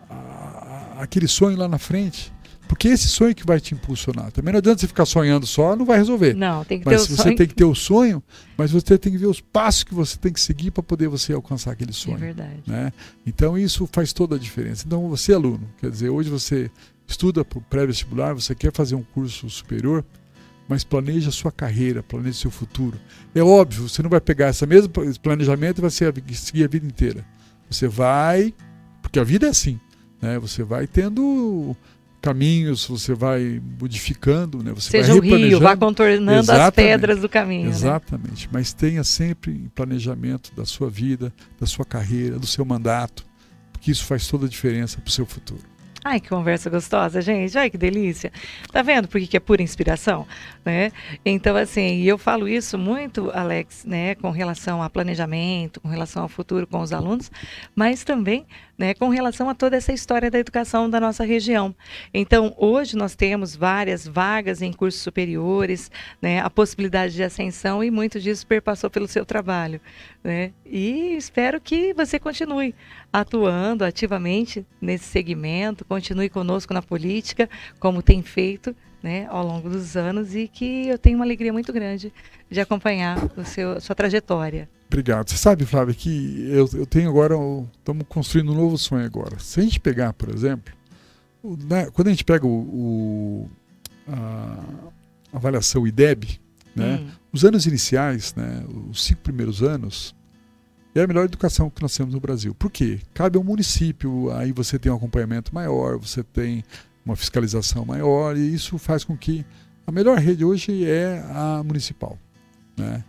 a, 0.09 0.95
aquele 0.99 1.27
sonho 1.27 1.57
lá 1.57 1.67
na 1.67 1.77
frente. 1.77 2.33
Porque 2.75 2.89
esse 2.89 3.07
sonho 3.07 3.33
que 3.33 3.45
vai 3.45 3.57
te 3.61 3.73
impulsionar. 3.73 4.33
Também 4.33 4.51
não 4.51 4.57
adianta 4.57 4.81
você 4.81 4.87
ficar 4.87 5.05
sonhando 5.05 5.47
só, 5.47 5.77
não 5.77 5.85
vai 5.85 5.97
resolver. 5.97 6.35
Não, 6.35 6.65
tem 6.65 6.77
que 6.77 6.85
mas 6.85 7.07
ter 7.07 7.13
o 7.13 7.15
você 7.15 7.23
sonho. 7.23 7.35
tem 7.37 7.47
que 7.47 7.55
ter 7.55 7.63
o 7.63 7.73
sonho, 7.73 8.21
mas 8.57 8.69
você 8.69 8.97
tem 8.97 9.13
que 9.13 9.17
ver 9.17 9.27
os 9.27 9.39
passos 9.39 9.83
que 9.83 9.93
você 9.93 10.17
tem 10.17 10.33
que 10.33 10.41
seguir 10.41 10.71
para 10.71 10.83
poder 10.83 11.07
você 11.07 11.31
alcançar 11.31 11.71
aquele 11.71 11.93
sonho. 11.93 12.17
É 12.17 12.19
verdade. 12.19 12.63
Né? 12.67 12.91
Então 13.25 13.57
isso 13.57 13.87
faz 13.89 14.11
toda 14.11 14.35
a 14.35 14.37
diferença. 14.37 14.83
Então 14.85 15.07
você 15.07 15.31
é 15.31 15.35
aluno, 15.35 15.65
quer 15.79 15.89
dizer, 15.89 16.09
hoje 16.09 16.29
você 16.29 16.69
estuda 17.07 17.45
para 17.45 17.59
o 17.59 17.61
pré-vestibular, 17.61 18.33
você 18.33 18.53
quer 18.53 18.73
fazer 18.73 18.95
um 18.95 19.03
curso 19.03 19.49
superior, 19.49 20.03
mas 20.67 20.83
planeja 20.83 21.29
a 21.29 21.31
sua 21.31 21.53
carreira, 21.53 22.03
planeja 22.03 22.39
seu 22.39 22.51
futuro. 22.51 22.99
É 23.33 23.41
óbvio, 23.41 23.87
você 23.87 24.03
não 24.03 24.09
vai 24.09 24.19
pegar 24.19 24.49
esse 24.49 24.65
mesmo 24.65 24.89
planejamento 25.23 25.77
e 25.77 25.81
vai 25.81 25.91
seguir 25.91 26.65
a 26.65 26.67
vida 26.67 26.85
inteira. 26.85 27.25
Você 27.69 27.87
vai, 27.87 28.53
porque 29.01 29.17
a 29.17 29.23
vida 29.23 29.47
é 29.47 29.49
assim, 29.51 29.79
né? 30.21 30.37
Você 30.39 30.61
vai 30.61 30.87
tendo 30.87 31.73
caminhos, 32.25 32.87
você 32.87 33.13
vai 33.13 33.61
modificando, 33.79 34.63
né? 34.63 34.71
Você 34.73 34.89
Seja 34.89 35.09
vai 35.09 35.17
o 35.19 35.21
rio, 35.21 35.59
vá 35.59 35.77
contornando 35.77 36.39
Exatamente. 36.39 36.67
as 36.67 36.73
pedras 36.73 37.21
do 37.21 37.29
caminho. 37.29 37.65
Né? 37.65 37.69
Exatamente. 37.69 38.45
Né? 38.45 38.49
Mas 38.51 38.73
tenha 38.73 39.03
sempre 39.03 39.69
planejamento 39.75 40.51
da 40.55 40.65
sua 40.65 40.89
vida, 40.89 41.31
da 41.59 41.67
sua 41.67 41.85
carreira, 41.85 42.39
do 42.39 42.47
seu 42.47 42.65
mandato, 42.65 43.23
porque 43.71 43.91
isso 43.91 44.03
faz 44.05 44.27
toda 44.27 44.47
a 44.47 44.49
diferença 44.49 44.99
para 44.99 45.07
o 45.07 45.11
seu 45.11 45.25
futuro. 45.27 45.61
Ai, 46.03 46.19
que 46.19 46.29
conversa 46.29 46.69
gostosa, 46.69 47.21
gente. 47.21 47.57
Ai, 47.57 47.69
que 47.69 47.77
delícia. 47.77 48.31
Tá 48.71 48.81
vendo 48.81 49.07
por 49.07 49.19
que 49.19 49.37
é 49.37 49.39
pura 49.39 49.61
inspiração, 49.61 50.27
né? 50.63 50.91
Então, 51.23 51.55
assim, 51.55 52.01
eu 52.03 52.17
falo 52.17 52.47
isso 52.47 52.77
muito, 52.77 53.31
Alex, 53.31 53.85
né, 53.85 54.13
com 54.15 54.29
relação 54.29 54.83
a 54.83 54.89
planejamento, 54.89 55.81
com 55.81 55.87
relação 55.87 56.23
ao 56.23 56.29
futuro 56.29 56.67
com 56.67 56.79
os 56.79 56.93
alunos, 56.93 57.31
mas 57.75 58.03
também 58.03 58.45
né, 58.77 58.93
com 58.93 59.09
relação 59.09 59.49
a 59.49 59.55
toda 59.55 59.77
essa 59.77 59.93
história 59.93 60.29
da 60.29 60.39
educação 60.39 60.89
da 60.89 60.99
nossa 60.99 61.23
região. 61.23 61.75
Então, 62.13 62.53
hoje 62.57 62.95
nós 62.95 63.15
temos 63.15 63.55
várias 63.55 64.07
vagas 64.07 64.61
em 64.61 64.73
cursos 64.73 65.01
superiores, 65.01 65.89
né, 66.21 66.39
a 66.39 66.49
possibilidade 66.49 67.13
de 67.13 67.23
ascensão 67.23 67.83
e 67.83 67.89
muito 67.89 68.19
disso 68.19 68.45
perpassou 68.45 68.89
pelo 68.89 69.07
seu 69.07 69.25
trabalho. 69.25 69.79
Né? 70.23 70.51
E 70.65 71.15
espero 71.15 71.59
que 71.61 71.93
você 71.93 72.19
continue 72.19 72.75
atuando 73.11 73.85
ativamente 73.85 74.65
nesse 74.81 75.05
segmento, 75.05 75.85
continue 75.85 76.29
conosco 76.29 76.73
na 76.73 76.81
política, 76.81 77.49
como 77.79 78.01
tem 78.01 78.21
feito 78.21 78.75
né, 79.05 79.27
ao 79.29 79.45
longo 79.45 79.69
dos 79.69 79.95
anos, 79.95 80.33
e 80.33 80.47
que 80.47 80.87
eu 80.87 80.97
tenho 80.97 81.15
uma 81.15 81.23
alegria 81.23 81.53
muito 81.53 81.71
grande 81.71 82.11
de 82.49 82.59
acompanhar 82.59 83.29
o 83.37 83.45
seu, 83.45 83.79
sua 83.79 83.93
trajetória. 83.93 84.67
Obrigado. 84.87 85.29
Você 85.29 85.37
sabe, 85.37 85.63
Flávio, 85.63 85.93
que 85.93 86.49
eu, 86.49 86.67
eu 86.73 86.87
tenho 86.87 87.07
agora, 87.07 87.35
estamos 87.77 88.03
construindo 88.09 88.51
um 88.51 88.55
novo 88.55 88.79
sonho 88.79 89.05
agora. 89.05 89.37
Se 89.37 89.59
a 89.59 89.63
gente 89.63 89.79
pegar, 89.79 90.11
por 90.13 90.29
exemplo, 90.29 90.73
o, 91.43 91.55
né, 91.55 91.87
quando 91.93 92.07
a 92.07 92.09
gente 92.09 92.23
pega 92.23 92.47
o, 92.47 92.49
o 92.49 93.49
a, 94.07 94.59
a, 95.31 95.37
avaliação 95.37 95.85
IDEB, 95.85 96.41
né, 96.75 96.99
hum. 96.99 97.07
os 97.31 97.45
anos 97.45 97.67
iniciais, 97.67 98.33
né, 98.33 98.65
os 98.89 99.05
cinco 99.05 99.21
primeiros 99.21 99.61
anos, 99.61 100.15
é 100.95 101.03
a 101.03 101.07
melhor 101.07 101.25
educação 101.25 101.69
que 101.69 101.79
nós 101.83 101.95
temos 101.95 102.11
no 102.11 102.19
Brasil. 102.19 102.55
Por 102.55 102.71
quê? 102.71 103.01
Cabe 103.13 103.37
ao 103.37 103.43
município, 103.43 104.31
aí 104.31 104.51
você 104.51 104.79
tem 104.79 104.91
um 104.91 104.95
acompanhamento 104.95 105.53
maior, 105.53 105.99
você 105.99 106.23
tem 106.23 106.63
uma 107.05 107.15
fiscalização 107.15 107.85
maior, 107.85 108.35
e 108.35 108.53
isso 108.53 108.77
faz 108.77 109.03
com 109.03 109.15
que 109.15 109.45
a 109.85 109.91
melhor 109.91 110.17
rede 110.17 110.43
hoje 110.43 110.83
é 110.85 111.23
a 111.29 111.61
municipal. 111.63 112.17
Né? 112.75 113.03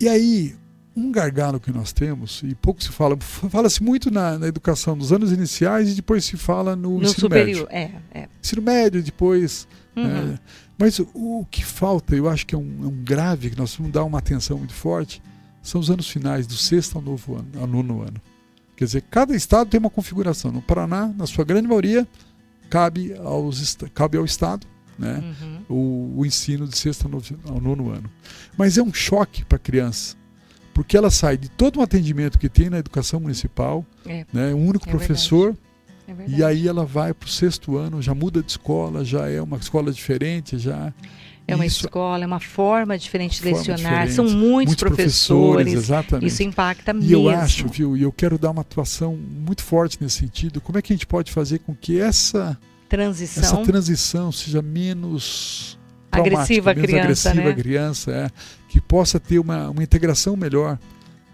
E 0.00 0.08
aí, 0.08 0.54
um 0.96 1.10
gargalo 1.10 1.58
que 1.58 1.72
nós 1.72 1.92
temos, 1.92 2.42
e 2.44 2.54
pouco 2.54 2.82
se 2.82 2.90
fala, 2.90 3.16
fala-se 3.50 3.82
muito 3.82 4.10
na, 4.10 4.38
na, 4.38 4.46
educação 4.46 4.96
dos 4.96 5.12
anos 5.12 5.32
iniciais 5.32 5.90
e 5.90 5.94
depois 5.94 6.24
se 6.24 6.36
fala 6.36 6.76
no, 6.76 6.98
no 6.98 7.02
ensino 7.02 7.20
superior. 7.20 7.68
médio. 7.70 8.00
É, 8.14 8.20
é. 8.20 8.28
Ensino 8.40 8.62
médio, 8.62 9.02
depois. 9.02 9.66
Uhum. 9.96 10.04
Né? 10.04 10.38
Mas 10.78 10.98
o, 10.98 11.08
o, 11.14 11.46
que 11.50 11.64
falta, 11.64 12.14
eu 12.14 12.28
acho 12.28 12.46
que 12.46 12.54
é 12.54 12.58
um, 12.58 12.84
é 12.84 12.86
um, 12.86 13.04
grave, 13.04 13.50
que 13.50 13.58
nós 13.58 13.74
vamos 13.74 13.92
dar 13.92 14.04
uma 14.04 14.18
atenção 14.18 14.56
muito 14.58 14.72
forte, 14.72 15.20
são 15.62 15.80
os 15.80 15.90
anos 15.90 16.08
finais, 16.08 16.46
do 16.46 16.54
sexto 16.54 16.96
ao 16.96 17.02
novo 17.02 17.36
ano, 17.36 17.48
ao 17.58 17.66
nono 17.66 18.02
ano. 18.02 18.20
Quer 18.76 18.86
dizer, 18.86 19.02
cada 19.10 19.36
estado 19.36 19.68
tem 19.68 19.78
uma 19.78 19.90
configuração. 19.90 20.50
No 20.50 20.62
Paraná, 20.62 21.12
na 21.14 21.26
sua 21.26 21.44
grande 21.44 21.68
maioria, 21.68 22.08
cabe, 22.70 23.14
aos, 23.18 23.76
cabe 23.92 24.16
ao 24.16 24.24
estado 24.24 24.66
né? 24.98 25.34
Uhum. 25.40 25.64
O, 25.66 26.20
o, 26.20 26.26
ensino 26.26 26.68
de 26.68 26.76
sexto 26.76 27.08
ao 27.48 27.58
nono 27.58 27.90
ano. 27.90 28.10
Mas 28.54 28.76
é 28.76 28.82
um 28.82 28.92
choque 28.92 29.46
para 29.46 29.56
a 29.56 29.58
criança 29.58 30.14
porque 30.80 30.96
ela 30.96 31.10
sai 31.10 31.36
de 31.36 31.50
todo 31.50 31.78
um 31.78 31.82
atendimento 31.82 32.38
que 32.38 32.48
tem 32.48 32.70
na 32.70 32.78
educação 32.78 33.20
municipal, 33.20 33.84
é. 34.06 34.24
né, 34.32 34.54
um 34.54 34.66
único 34.66 34.88
é 34.88 34.90
professor, 34.90 35.54
é 36.08 36.14
e 36.26 36.42
aí 36.42 36.66
ela 36.66 36.86
vai 36.86 37.12
para 37.12 37.26
o 37.26 37.28
sexto 37.28 37.76
ano, 37.76 38.00
já 38.00 38.14
muda 38.14 38.42
de 38.42 38.50
escola, 38.50 39.04
já 39.04 39.28
é 39.28 39.42
uma 39.42 39.58
escola 39.58 39.92
diferente, 39.92 40.58
já 40.58 40.92
é 41.52 41.54
uma 41.56 41.66
isso, 41.66 41.86
escola, 41.86 42.24
é 42.24 42.26
uma 42.26 42.40
forma 42.40 42.96
diferente 42.98 43.40
de 43.40 43.48
lecionar, 43.48 44.06
diferente, 44.06 44.12
são 44.12 44.24
muitos, 44.24 44.40
muitos 44.40 44.74
professores, 44.76 45.64
professores, 45.64 45.72
exatamente. 45.72 46.26
isso 46.26 46.42
impacta 46.42 46.90
e 46.90 46.94
mesmo. 46.94 47.10
E 47.10 47.12
eu 47.12 47.28
acho, 47.28 47.68
viu, 47.68 47.96
e 47.96 48.02
eu 48.02 48.12
quero 48.12 48.38
dar 48.38 48.50
uma 48.50 48.62
atuação 48.62 49.16
muito 49.16 49.62
forte 49.62 49.98
nesse 50.00 50.18
sentido, 50.18 50.60
como 50.60 50.78
é 50.78 50.82
que 50.82 50.92
a 50.92 50.96
gente 50.96 51.06
pode 51.06 51.32
fazer 51.32 51.58
com 51.60 51.74
que 51.74 52.00
essa 52.00 52.58
transição, 52.88 53.42
essa 53.42 53.56
transição 53.58 54.32
seja 54.32 54.60
menos 54.60 55.78
agressiva 56.10 56.72
a 56.72 56.74
criança, 56.74 57.30
agressiva 57.30 57.44
né? 57.44 57.50
a 57.50 57.54
criança, 57.54 58.10
é, 58.10 58.30
que 58.68 58.80
possa 58.80 59.20
ter 59.20 59.38
uma, 59.38 59.70
uma 59.70 59.82
integração 59.82 60.36
melhor 60.36 60.78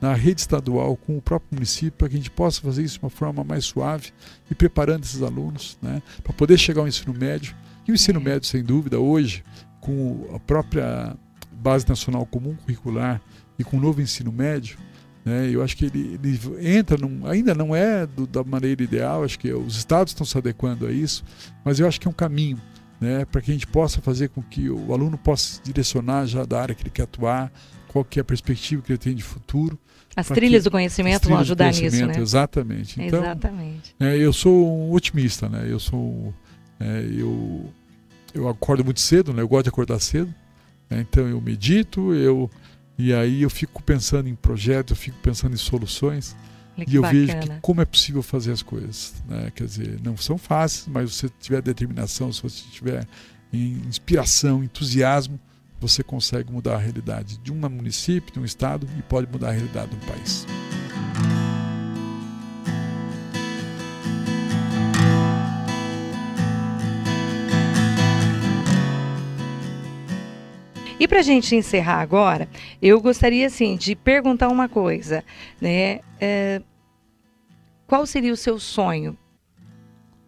na 0.00 0.12
rede 0.12 0.40
estadual 0.40 0.96
com 0.96 1.16
o 1.16 1.22
próprio 1.22 1.48
município, 1.52 1.92
para 1.92 2.08
que 2.08 2.14
a 2.14 2.18
gente 2.18 2.30
possa 2.30 2.60
fazer 2.60 2.82
isso 2.82 2.98
de 2.98 3.04
uma 3.04 3.10
forma 3.10 3.42
mais 3.42 3.64
suave 3.64 4.12
e 4.50 4.54
preparando 4.54 5.04
esses 5.04 5.22
alunos 5.22 5.78
né, 5.80 6.02
para 6.22 6.32
poder 6.32 6.58
chegar 6.58 6.82
ao 6.82 6.88
ensino 6.88 7.14
médio. 7.14 7.54
E 7.88 7.92
o 7.92 7.94
ensino 7.94 8.20
é. 8.20 8.22
médio, 8.22 8.48
sem 8.48 8.62
dúvida, 8.62 8.98
hoje, 8.98 9.42
com 9.80 10.28
a 10.34 10.38
própria 10.38 11.16
Base 11.52 11.88
Nacional 11.88 12.26
Comum 12.26 12.54
Curricular 12.54 13.20
e 13.58 13.64
com 13.64 13.76
o 13.76 13.80
novo 13.80 14.00
ensino 14.00 14.30
médio, 14.32 14.78
né, 15.24 15.50
eu 15.50 15.62
acho 15.62 15.76
que 15.76 15.86
ele, 15.86 16.20
ele 16.22 16.40
entra, 16.60 16.96
num, 16.96 17.26
ainda 17.26 17.54
não 17.54 17.74
é 17.74 18.06
do, 18.06 18.26
da 18.26 18.44
maneira 18.44 18.82
ideal, 18.82 19.24
acho 19.24 19.38
que 19.38 19.52
os 19.52 19.76
estados 19.76 20.12
estão 20.12 20.24
se 20.24 20.38
adequando 20.38 20.86
a 20.86 20.92
isso, 20.92 21.24
mas 21.64 21.80
eu 21.80 21.88
acho 21.88 22.00
que 22.00 22.06
é 22.06 22.10
um 22.10 22.14
caminho 22.14 22.60
né, 23.00 23.24
para 23.24 23.40
que 23.40 23.50
a 23.50 23.54
gente 23.54 23.66
possa 23.66 24.00
fazer 24.00 24.28
com 24.28 24.42
que 24.42 24.70
o 24.70 24.92
aluno 24.92 25.18
possa 25.18 25.54
se 25.54 25.62
direcionar 25.62 26.26
já 26.26 26.44
da 26.44 26.60
área 26.60 26.74
que 26.74 26.82
ele 26.82 26.90
quer 26.90 27.02
atuar, 27.02 27.52
qual 27.88 28.04
que 28.04 28.18
é 28.18 28.22
a 28.22 28.24
perspectiva 28.24 28.82
que 28.82 28.92
ele 28.92 28.98
tem 28.98 29.14
de 29.14 29.22
futuro. 29.22 29.78
As 30.14 30.28
trilhas 30.28 30.62
que, 30.62 30.68
do 30.68 30.70
conhecimento 30.70 31.28
vão 31.28 31.38
ajudar 31.38 31.72
nisso, 31.72 32.06
né? 32.06 32.14
Exatamente. 32.18 33.00
Então, 33.00 33.20
exatamente. 33.20 33.94
É, 34.00 34.16
eu 34.16 34.32
sou 34.32 34.88
um 34.88 34.92
otimista, 34.92 35.48
né? 35.48 35.66
Eu 35.68 35.78
sou, 35.78 36.32
é, 36.80 37.06
eu, 37.14 37.70
eu 38.36 38.48
acordo 38.48 38.84
muito 38.84 39.00
cedo, 39.00 39.32
né? 39.32 39.42
Eu 39.42 39.48
gosto 39.48 39.64
de 39.64 39.68
acordar 39.70 39.98
cedo. 39.98 40.32
Né? 40.88 41.00
Então 41.00 41.26
eu 41.26 41.40
medito, 41.40 42.14
eu 42.14 42.50
e 42.98 43.12
aí 43.12 43.42
eu 43.42 43.50
fico 43.50 43.82
pensando 43.82 44.28
em 44.28 44.34
projetos, 44.34 44.90
eu 44.92 44.96
fico 44.96 45.18
pensando 45.22 45.54
em 45.54 45.58
soluções. 45.58 46.36
e 46.76 46.94
eu 46.94 47.02
bacana. 47.02 47.26
vejo 47.26 47.38
que 47.40 47.60
como 47.60 47.80
é 47.80 47.84
possível 47.84 48.22
fazer 48.22 48.52
as 48.52 48.62
coisas. 48.62 49.14
Né? 49.28 49.50
Quer 49.54 49.64
dizer, 49.64 50.00
não 50.02 50.16
são 50.16 50.38
fáceis, 50.38 50.86
mas 50.88 51.10
se 51.10 51.16
você 51.16 51.28
tiver 51.40 51.62
determinação, 51.62 52.32
se 52.32 52.42
você 52.42 52.62
tiver 52.70 53.06
inspiração, 53.52 54.62
entusiasmo, 54.62 55.38
você 55.80 56.02
consegue 56.02 56.50
mudar 56.50 56.76
a 56.76 56.78
realidade 56.78 57.38
de 57.38 57.52
um 57.52 57.56
município, 57.68 58.32
de 58.32 58.40
um 58.40 58.44
estado 58.44 58.88
e 58.98 59.02
pode 59.02 59.30
mudar 59.30 59.48
a 59.48 59.52
realidade 59.52 59.90
do 59.90 60.06
país. 60.06 60.46
E 70.98 71.06
para 71.06 71.20
a 71.20 71.22
gente 71.22 71.54
encerrar 71.54 72.00
agora, 72.00 72.48
eu 72.80 73.00
gostaria 73.00 73.46
assim 73.46 73.76
de 73.76 73.94
perguntar 73.94 74.48
uma 74.48 74.68
coisa, 74.68 75.22
né? 75.60 76.00
É, 76.18 76.62
qual 77.86 78.06
seria 78.06 78.32
o 78.32 78.36
seu 78.36 78.58
sonho? 78.58 79.16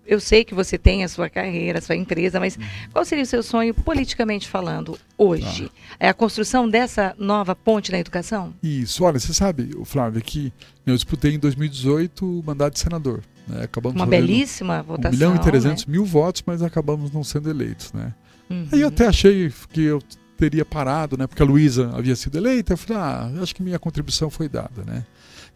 Eu 0.07 0.20
sei 0.20 0.42
que 0.42 0.54
você 0.54 0.78
tem 0.78 1.04
a 1.04 1.09
sua 1.09 1.28
carreira, 1.28 1.78
a 1.78 1.83
sua 1.83 1.94
empresa, 1.94 2.40
mas 2.40 2.57
uhum. 2.57 2.62
qual 2.92 3.04
seria 3.04 3.24
o 3.24 3.26
seu 3.26 3.42
sonho 3.42 3.74
politicamente 3.74 4.48
falando 4.48 4.98
hoje? 5.18 5.70
Ah. 5.70 5.96
É 6.00 6.09
a 6.09 6.14
construção 6.14 6.68
dessa 6.68 7.14
nova 7.18 7.54
ponte 7.54 7.92
na 7.92 7.98
educação? 7.98 8.54
Isso. 8.62 9.04
Olha, 9.04 9.18
você 9.18 9.35
sabe, 9.35 9.70
Flávio, 9.85 10.22
que 10.22 10.50
eu 10.87 10.94
disputei 10.94 11.35
em 11.35 11.38
2018 11.38 12.40
o 12.40 12.42
mandato 12.42 12.74
de 12.74 12.81
senador. 12.81 13.22
Né? 13.46 13.64
Acabamos 13.64 13.96
Uma 13.96 14.07
belíssima 14.07 14.83
votação. 14.83 15.11
1 15.11 15.12
milhão 15.12 15.37
e 15.37 15.38
300 15.40 15.87
né? 15.87 15.92
mil 15.92 16.07
votos, 16.07 16.42
mas 16.46 16.62
acabamos 16.62 17.11
não 17.11 17.22
sendo 17.22 17.50
eleitos. 17.50 17.92
Né? 17.92 18.14
Uhum. 18.48 18.68
Aí 18.72 18.81
eu 18.81 18.88
até 18.88 19.07
achei 19.07 19.52
que 19.70 19.83
eu 19.83 20.00
teria 20.38 20.64
parado, 20.64 21.18
né? 21.18 21.27
Porque 21.27 21.42
a 21.42 21.44
Luísa 21.44 21.90
havia 21.94 22.14
sido 22.14 22.38
eleita. 22.38 22.72
Eu 22.72 22.77
falei, 22.77 23.03
ah, 23.03 23.31
acho 23.42 23.55
que 23.55 23.62
minha 23.62 23.79
contribuição 23.79 24.31
foi 24.31 24.48
dada, 24.48 24.85
né? 24.87 25.05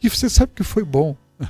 E 0.02 0.08
você 0.10 0.28
sabe 0.28 0.52
que 0.54 0.64
foi 0.64 0.84
bom. 0.84 1.16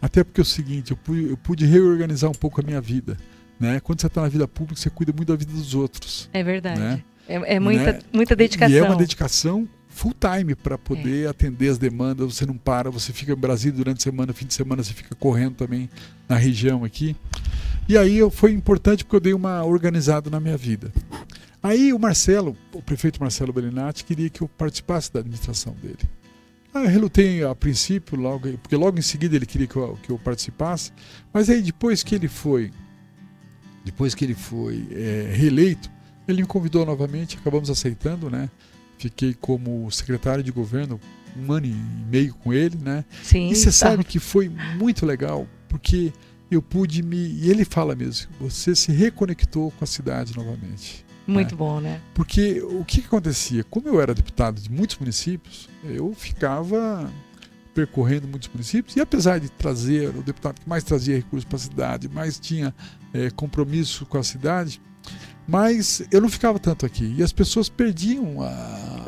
Até 0.00 0.22
porque 0.22 0.40
é 0.40 0.42
o 0.42 0.44
seguinte, 0.44 0.92
eu 0.92 0.96
pude, 0.96 1.30
eu 1.30 1.36
pude 1.36 1.66
reorganizar 1.66 2.30
um 2.30 2.34
pouco 2.34 2.60
a 2.60 2.64
minha 2.64 2.80
vida. 2.80 3.16
Né? 3.58 3.80
Quando 3.80 4.00
você 4.00 4.06
está 4.06 4.22
na 4.22 4.28
vida 4.28 4.46
pública, 4.46 4.80
você 4.80 4.88
cuida 4.88 5.12
muito 5.12 5.28
da 5.28 5.36
vida 5.36 5.52
dos 5.52 5.74
outros. 5.74 6.30
É 6.32 6.42
verdade. 6.42 6.78
Né? 6.78 7.02
É, 7.28 7.56
é, 7.56 7.60
muita, 7.60 7.92
né? 7.92 7.98
muita 8.12 8.36
dedicação. 8.36 8.74
E 8.74 8.78
é 8.78 8.82
uma 8.82 8.96
dedicação 8.96 9.68
full 9.88 10.14
time 10.14 10.54
para 10.54 10.76
poder 10.76 11.24
é. 11.24 11.28
atender 11.28 11.70
as 11.70 11.78
demandas. 11.78 12.34
Você 12.34 12.46
não 12.46 12.56
para, 12.56 12.90
você 12.90 13.12
fica 13.12 13.32
em 13.32 13.36
Brasília 13.36 13.76
durante 13.76 13.98
a 13.98 14.02
semana, 14.02 14.32
fim 14.32 14.46
de 14.46 14.54
semana 14.54 14.84
você 14.84 14.92
fica 14.92 15.14
correndo 15.14 15.54
também 15.54 15.88
na 16.28 16.36
região 16.36 16.84
aqui. 16.84 17.16
E 17.88 17.96
aí 17.96 18.18
foi 18.30 18.52
importante 18.52 19.04
porque 19.04 19.16
eu 19.16 19.20
dei 19.20 19.34
uma 19.34 19.64
organizada 19.64 20.28
na 20.28 20.38
minha 20.38 20.56
vida. 20.56 20.92
Aí 21.66 21.92
o 21.92 21.98
Marcelo, 21.98 22.56
o 22.72 22.80
prefeito 22.80 23.20
Marcelo 23.20 23.52
Bellinati, 23.52 24.04
queria 24.04 24.30
que 24.30 24.40
eu 24.40 24.46
participasse 24.46 25.12
da 25.12 25.18
administração 25.18 25.74
dele. 25.82 25.98
Ah, 26.72 26.84
eu 26.84 26.88
relutei 26.88 27.42
a 27.42 27.52
princípio, 27.56 28.16
logo, 28.16 28.56
porque 28.58 28.76
logo 28.76 28.96
em 29.00 29.02
seguida 29.02 29.34
ele 29.34 29.46
queria 29.46 29.66
que 29.66 29.74
eu, 29.74 29.98
que 30.00 30.10
eu 30.10 30.16
participasse, 30.16 30.92
mas 31.32 31.50
aí 31.50 31.60
depois 31.60 32.04
que 32.04 32.14
ele 32.14 32.28
foi, 32.28 32.70
depois 33.84 34.14
que 34.14 34.24
ele 34.24 34.34
foi 34.34 34.86
é, 34.92 35.32
reeleito, 35.34 35.90
ele 36.28 36.42
me 36.42 36.46
convidou 36.46 36.86
novamente, 36.86 37.36
acabamos 37.36 37.68
aceitando, 37.68 38.30
né? 38.30 38.48
Fiquei 38.96 39.34
como 39.34 39.90
secretário 39.90 40.44
de 40.44 40.52
governo 40.52 41.00
um 41.36 41.50
ano 41.50 41.66
e 41.66 41.74
meio 42.08 42.32
com 42.34 42.52
ele, 42.52 42.78
né? 42.78 43.04
Sim, 43.24 43.50
e 43.50 43.56
você 43.56 43.66
tá. 43.66 43.72
sabe 43.72 44.04
que 44.04 44.20
foi 44.20 44.48
muito 44.48 45.04
legal, 45.04 45.48
porque 45.68 46.12
eu 46.48 46.62
pude 46.62 47.02
me. 47.02 47.16
E 47.16 47.50
ele 47.50 47.64
fala 47.64 47.96
mesmo, 47.96 48.30
você 48.38 48.72
se 48.76 48.92
reconectou 48.92 49.72
com 49.72 49.82
a 49.82 49.86
cidade 49.86 50.36
novamente. 50.36 51.05
Muito 51.26 51.52
né? 51.52 51.58
bom, 51.58 51.80
né? 51.80 52.00
Porque 52.14 52.60
o 52.62 52.84
que, 52.84 53.00
que 53.00 53.06
acontecia? 53.06 53.64
Como 53.64 53.88
eu 53.88 54.00
era 54.00 54.14
deputado 54.14 54.60
de 54.60 54.70
muitos 54.70 54.98
municípios, 54.98 55.68
eu 55.84 56.12
ficava 56.14 57.10
percorrendo 57.74 58.26
muitos 58.26 58.48
municípios 58.48 58.96
e 58.96 59.00
apesar 59.00 59.38
de 59.38 59.50
trazer 59.50 60.08
o 60.08 60.22
deputado 60.22 60.60
que 60.60 60.68
mais 60.68 60.82
trazia 60.82 61.16
recursos 61.16 61.44
para 61.44 61.56
a 61.56 61.60
cidade, 61.60 62.08
mais 62.08 62.38
tinha 62.38 62.74
é, 63.12 63.28
compromisso 63.30 64.06
com 64.06 64.16
a 64.16 64.22
cidade, 64.22 64.80
mas 65.46 66.02
eu 66.10 66.20
não 66.20 66.28
ficava 66.28 66.58
tanto 66.58 66.86
aqui. 66.86 67.14
E 67.18 67.22
as 67.22 67.32
pessoas 67.32 67.68
perdiam 67.68 68.40
a, 68.40 68.46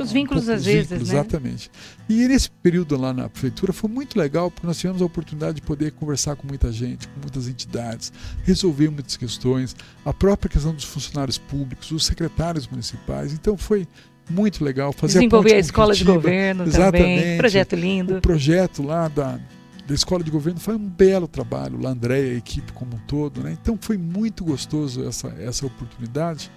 os 0.02 0.12
vínculos 0.12 0.48
um 0.48 0.52
às 0.52 0.64
vezes, 0.64 0.90
vínculos, 0.90 1.08
né? 1.08 1.14
Exatamente. 1.14 1.70
E 2.08 2.28
nesse 2.28 2.50
período 2.50 2.96
lá 2.96 3.12
na 3.12 3.28
prefeitura 3.28 3.72
foi 3.72 3.90
muito 3.90 4.18
legal, 4.18 4.50
porque 4.50 4.66
nós 4.66 4.78
tivemos 4.78 5.02
a 5.02 5.04
oportunidade 5.04 5.56
de 5.56 5.62
poder 5.62 5.92
conversar 5.92 6.36
com 6.36 6.46
muita 6.46 6.72
gente, 6.72 7.08
com 7.08 7.20
muitas 7.20 7.48
entidades, 7.48 8.12
resolver 8.44 8.90
muitas 8.90 9.16
questões, 9.16 9.74
a 10.04 10.12
própria 10.12 10.50
questão 10.50 10.74
dos 10.74 10.84
funcionários 10.84 11.38
públicos, 11.38 11.90
os 11.90 12.06
secretários 12.06 12.66
municipais. 12.66 13.32
Então 13.32 13.56
foi 13.56 13.86
muito 14.30 14.62
legal 14.62 14.92
fazer 14.92 15.14
Desenvolver 15.14 15.54
a, 15.54 15.56
a 15.56 15.60
escola 15.60 15.94
de 15.94 16.04
governo 16.04 16.64
exatamente, 16.64 17.22
também, 17.22 17.38
projeto 17.38 17.76
lindo. 17.76 18.16
O 18.18 18.20
projeto 18.20 18.82
lá 18.82 19.08
da 19.08 19.40
da 19.88 19.94
escola 19.94 20.22
de 20.22 20.30
governo 20.30 20.60
foi 20.60 20.74
um 20.74 20.86
belo 20.86 21.26
trabalho, 21.26 21.80
lá 21.80 21.88
André, 21.88 22.20
a 22.20 22.34
equipe 22.34 22.72
como 22.72 22.94
um 22.94 22.98
todo, 23.06 23.40
né? 23.42 23.56
Então 23.58 23.78
foi 23.80 23.96
muito 23.96 24.44
gostoso 24.44 25.08
essa, 25.08 25.28
essa 25.40 25.64
oportunidade. 25.64 26.50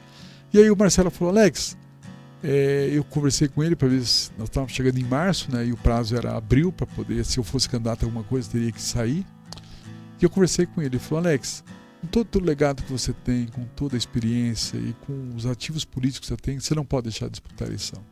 E 0.53 0.59
aí 0.59 0.69
o 0.69 0.75
Marcelo 0.75 1.09
falou, 1.09 1.33
Alex, 1.33 1.77
é, 2.43 2.89
eu 2.91 3.03
conversei 3.03 3.47
com 3.47 3.63
ele 3.63 3.75
para 3.75 3.87
ver 3.87 4.03
se 4.03 4.31
nós 4.37 4.49
estávamos 4.49 4.73
chegando 4.73 4.97
em 4.97 5.03
março, 5.03 5.51
né? 5.51 5.65
E 5.65 5.71
o 5.71 5.77
prazo 5.77 6.15
era 6.15 6.35
abril 6.35 6.71
para 6.71 6.87
poder, 6.87 7.23
se 7.23 7.37
eu 7.37 7.43
fosse 7.43 7.69
candidato 7.69 8.03
a 8.03 8.05
alguma 8.07 8.23
coisa, 8.23 8.49
teria 8.49 8.71
que 8.71 8.81
sair. 8.81 9.25
E 10.19 10.23
eu 10.23 10.29
conversei 10.29 10.65
com 10.65 10.81
ele, 10.81 10.95
ele 10.95 10.99
falou, 10.99 11.25
Alex, 11.25 11.63
com 12.01 12.07
todo 12.07 12.37
o 12.37 12.43
legado 12.43 12.81
que 12.83 12.91
você 12.91 13.13
tem, 13.13 13.45
com 13.47 13.63
toda 13.75 13.95
a 13.95 13.97
experiência 13.97 14.77
e 14.77 14.93
com 15.05 15.35
os 15.35 15.45
ativos 15.45 15.85
políticos 15.85 16.29
que 16.29 16.35
você 16.35 16.41
tem, 16.41 16.59
você 16.59 16.73
não 16.73 16.85
pode 16.85 17.03
deixar 17.03 17.25
de 17.25 17.33
disputar 17.33 17.67
a 17.67 17.69
eleição. 17.69 18.03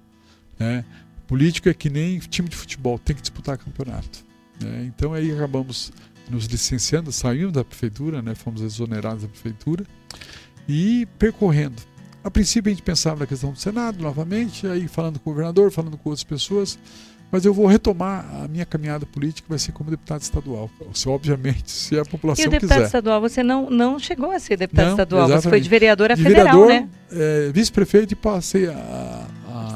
Né? 0.59 0.85
Político 1.27 1.69
é 1.69 1.73
que 1.73 1.89
nem 1.89 2.19
time 2.19 2.49
de 2.49 2.55
futebol, 2.55 2.99
tem 2.99 3.15
que 3.15 3.21
disputar 3.21 3.57
campeonato. 3.57 4.25
Né? 4.61 4.85
Então 4.85 5.13
aí 5.13 5.31
acabamos 5.31 5.91
nos 6.29 6.45
licenciando, 6.45 7.11
saímos 7.11 7.53
da 7.53 7.63
prefeitura, 7.63 8.21
né? 8.21 8.35
fomos 8.35 8.61
exonerados 8.61 9.23
da 9.23 9.29
prefeitura 9.29 9.85
e 10.67 11.07
percorrendo. 11.17 11.81
A 12.23 12.29
princípio 12.29 12.69
a 12.69 12.73
gente 12.73 12.83
pensava 12.83 13.21
na 13.21 13.25
questão 13.25 13.51
do 13.51 13.59
Senado 13.59 14.01
novamente, 14.01 14.67
aí 14.67 14.87
falando 14.87 15.19
com 15.19 15.29
o 15.29 15.33
governador, 15.33 15.71
falando 15.71 15.97
com 15.97 16.09
outras 16.09 16.23
pessoas, 16.23 16.77
mas 17.31 17.45
eu 17.45 17.53
vou 17.53 17.67
retomar 17.67 18.25
a 18.43 18.47
minha 18.47 18.65
caminhada 18.65 19.05
política, 19.05 19.45
vai 19.47 19.59
ser 19.59 19.71
como 19.71 19.89
deputado 19.89 20.21
estadual. 20.21 20.69
Se, 20.93 21.07
obviamente, 21.07 21.71
se 21.71 21.97
a 21.97 22.03
população 22.03 22.43
quiser. 22.43 22.45
E 22.45 22.47
o 22.47 22.51
deputado 22.51 22.77
quiser. 22.77 22.85
estadual, 22.87 23.21
você 23.21 23.43
não, 23.43 23.69
não 23.69 23.99
chegou 23.99 24.31
a 24.31 24.39
ser 24.39 24.57
deputado 24.57 24.85
não, 24.85 24.91
estadual, 24.93 25.21
exatamente. 25.21 25.43
você 25.43 25.49
foi 25.49 25.61
de 25.61 25.69
vereador 25.69 26.11
a 26.11 26.15
de 26.15 26.23
federal, 26.23 26.59
vereador, 26.59 26.67
né? 26.67 26.89
É, 27.11 27.51
vice-prefeito 27.51 28.13
e 28.13 28.15
passei 28.15 28.67
a, 28.67 29.27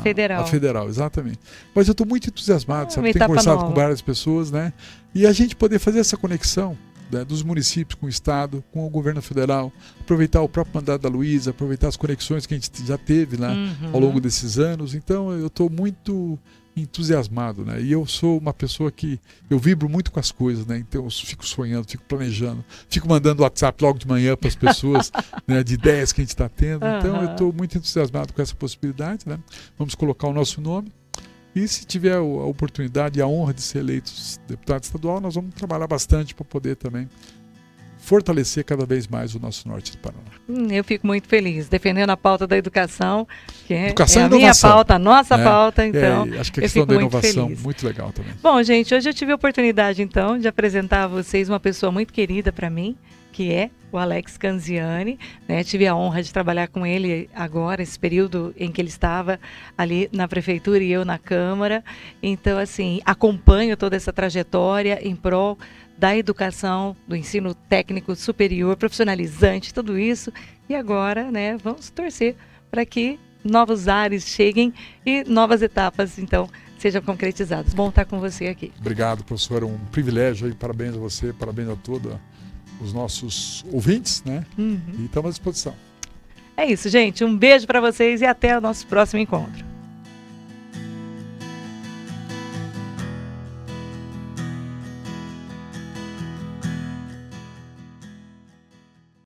federal. 0.04 0.44
A 0.44 0.48
federal, 0.48 0.90
exatamente. 0.90 1.40
Mas 1.74 1.88
eu 1.88 1.94
estou 1.94 2.06
muito 2.06 2.28
entusiasmado, 2.28 2.88
ah, 2.88 2.90
sabe? 2.90 3.14
Tenho 3.14 3.26
conversado 3.26 3.58
nova. 3.58 3.70
com 3.70 3.74
várias 3.74 4.02
pessoas, 4.02 4.52
né? 4.52 4.74
E 5.16 5.26
a 5.26 5.32
gente 5.32 5.56
poder 5.56 5.80
fazer 5.80 6.00
essa 6.00 6.18
conexão 6.18 6.78
né, 7.14 7.24
dos 7.24 7.44
municípios 7.44 8.00
com 8.00 8.08
o 8.08 8.10
Estado, 8.10 8.64
com 8.72 8.86
o 8.86 8.90
governo 8.90 9.22
federal, 9.22 9.72
aproveitar 10.00 10.42
o 10.42 10.50
próprio 10.50 10.76
mandato 10.76 11.02
da 11.02 11.10
Luísa, 11.10 11.52
aproveitar 11.52 11.88
as 11.88 11.96
conexões 11.96 12.46
que 12.46 12.54
a 12.54 12.58
gente 12.58 12.86
já 12.86 12.98
teve 12.98 13.38
lá 13.38 13.54
uhum. 13.54 13.90
ao 13.94 14.00
longo 14.00 14.20
desses 14.20 14.58
anos. 14.58 14.94
Então 14.96 15.32
eu 15.32 15.48
estou 15.48 15.70
muito 15.70 16.38
entusiasmado, 16.76 17.64
né? 17.64 17.80
E 17.82 17.92
eu 17.92 18.06
sou 18.08 18.38
uma 18.40 18.54
pessoa 18.54 18.92
que 18.92 19.20
eu 19.48 19.60
vibro 19.60 19.88
muito 19.88 20.12
com 20.12 20.20
as 20.20 20.32
coisas, 20.32 20.66
né? 20.66 20.78
Então 20.80 21.04
eu 21.04 21.10
fico 21.12 21.46
sonhando, 21.46 21.88
fico 21.88 22.04
planejando, 22.04 22.66
fico 22.90 23.08
mandando 23.08 23.44
WhatsApp 23.44 23.84
logo 23.84 24.00
de 24.00 24.08
manhã 24.08 24.36
para 24.36 24.48
as 24.48 24.56
pessoas, 24.56 25.12
né? 25.48 25.64
De 25.64 25.76
ideias 25.76 26.12
que 26.12 26.22
a 26.22 26.24
gente 26.24 26.32
está 26.32 26.50
tendo. 26.50 26.84
Uhum. 26.84 26.98
Então 26.98 27.22
eu 27.22 27.32
estou 27.32 27.54
muito 27.54 27.78
entusiasmado 27.78 28.34
com 28.34 28.42
essa 28.42 28.56
possibilidade, 28.56 29.28
né? 29.28 29.40
Vamos 29.78 29.94
colocar 29.94 30.28
o 30.28 30.34
nosso 30.34 30.60
nome 30.60 30.92
e 31.56 31.68
se 31.68 31.86
tiver 31.86 32.16
a 32.16 32.22
oportunidade 32.22 33.20
e 33.20 33.22
a 33.22 33.28
honra 33.28 33.54
de 33.54 33.62
ser 33.62 33.80
eleitos 33.80 34.40
deputado 34.48 34.84
estadual, 34.84 35.22
nós 35.22 35.36
vamos 35.36 35.54
trabalhar 35.54 35.88
bastante 35.88 36.34
para 36.34 36.46
poder 36.46 36.76
também 36.76 37.08
fortalecer 38.04 38.66
cada 38.66 38.86
vez 38.86 39.08
mais 39.08 39.34
o 39.34 39.40
nosso 39.40 39.66
norte 39.68 39.94
do 39.94 39.98
Paraná. 40.00 40.24
Hum, 40.50 40.68
eu 40.70 40.84
fico 40.84 41.08
muito 41.08 41.26
feliz, 41.28 41.70
defendendo 41.70 42.10
a 42.10 42.18
pauta 42.18 42.46
da 42.46 42.58
educação, 42.58 43.26
que 43.66 43.74
é, 43.74 43.86
educação 43.88 44.24
é 44.24 44.26
a 44.26 44.30
minha 44.30 44.54
pauta, 44.54 44.96
a 44.96 45.00
nossa 45.00 45.36
é, 45.36 45.44
pauta, 45.44 45.88
então. 45.88 46.28
É, 46.34 46.40
acho 46.40 46.52
que 46.52 46.60
a 46.60 46.64
questão 46.64 46.86
da 46.86 46.96
inovação 46.96 47.46
muito, 47.46 47.64
muito 47.64 47.86
legal 47.86 48.12
também. 48.12 48.34
Bom, 48.42 48.62
gente, 48.62 48.94
hoje 48.94 49.10
eu 49.10 49.14
tive 49.14 49.32
a 49.32 49.36
oportunidade, 49.36 50.02
então, 50.02 50.38
de 50.38 50.50
apresentar 50.50 51.06
a 51.06 51.08
vocês 51.08 51.48
uma 51.48 51.62
pessoa 51.62 51.94
muito 51.94 52.12
querida 52.12 52.52
para 52.52 52.70
mim, 52.70 52.98
que 53.34 53.52
é 53.52 53.72
o 53.92 53.98
Alex 53.98 54.38
Canziani. 54.38 55.20
Né? 55.48 55.64
Tive 55.64 55.88
a 55.88 55.96
honra 55.96 56.22
de 56.22 56.32
trabalhar 56.32 56.68
com 56.68 56.86
ele 56.86 57.30
agora, 57.36 57.82
esse 57.82 58.00
período 58.00 58.54
em 58.58 58.72
que 58.72 58.80
ele 58.80 58.90
estava 58.90 59.40
ali 59.78 60.08
na 60.14 60.28
prefeitura 60.28 60.82
e 60.82 60.92
eu 60.92 61.04
na 61.04 61.18
Câmara. 61.18 61.84
Então, 62.22 62.58
assim, 62.58 63.02
acompanho 63.04 63.76
toda 63.76 63.96
essa 63.96 64.14
trajetória 64.14 65.06
em 65.06 65.16
prol 65.16 65.58
da 65.98 66.16
educação, 66.16 66.96
do 67.08 67.16
ensino 67.16 67.54
técnico 67.54 68.16
superior, 68.16 68.78
profissionalizante, 68.78 69.74
tudo 69.74 69.98
isso. 69.98 70.32
E 70.70 70.76
agora, 70.76 71.30
né, 71.32 71.58
vamos 71.58 71.90
torcer 71.90 72.36
para 72.72 72.86
que 72.86 73.20
novos 73.44 73.88
ares 73.88 74.26
cheguem 74.28 74.74
e 75.06 75.24
novas 75.26 75.62
etapas, 75.62 76.18
então, 76.18 76.50
sejam 76.78 77.02
concretizadas. 77.02 77.74
Bom 77.74 77.90
estar 77.90 78.06
com 78.06 78.20
você 78.20 78.48
aqui. 78.48 78.72
Obrigado, 78.80 79.24
professor. 79.24 79.64
É 79.64 79.66
um 79.66 79.78
privilégio 79.92 80.50
e 80.50 80.54
parabéns 80.54 80.96
a 80.96 81.00
você, 81.00 81.34
parabéns 81.34 81.70
a 81.70 81.76
todos 81.76 82.14
os 82.84 82.94
nossos 82.94 83.66
ouvintes, 83.72 84.24
né? 84.24 84.46
Uhum. 84.58 84.80
E 85.00 85.06
estamos 85.06 85.30
à 85.30 85.32
disposição. 85.32 85.76
É 86.56 86.66
isso, 86.66 86.88
gente. 86.90 87.24
Um 87.24 87.36
beijo 87.36 87.66
para 87.66 87.82
vocês 87.82 88.22
e 88.22 88.26
até 88.26 88.58
o 88.58 88.62
nosso 88.62 88.86
próximo 88.88 89.20
encontro. 89.20 89.73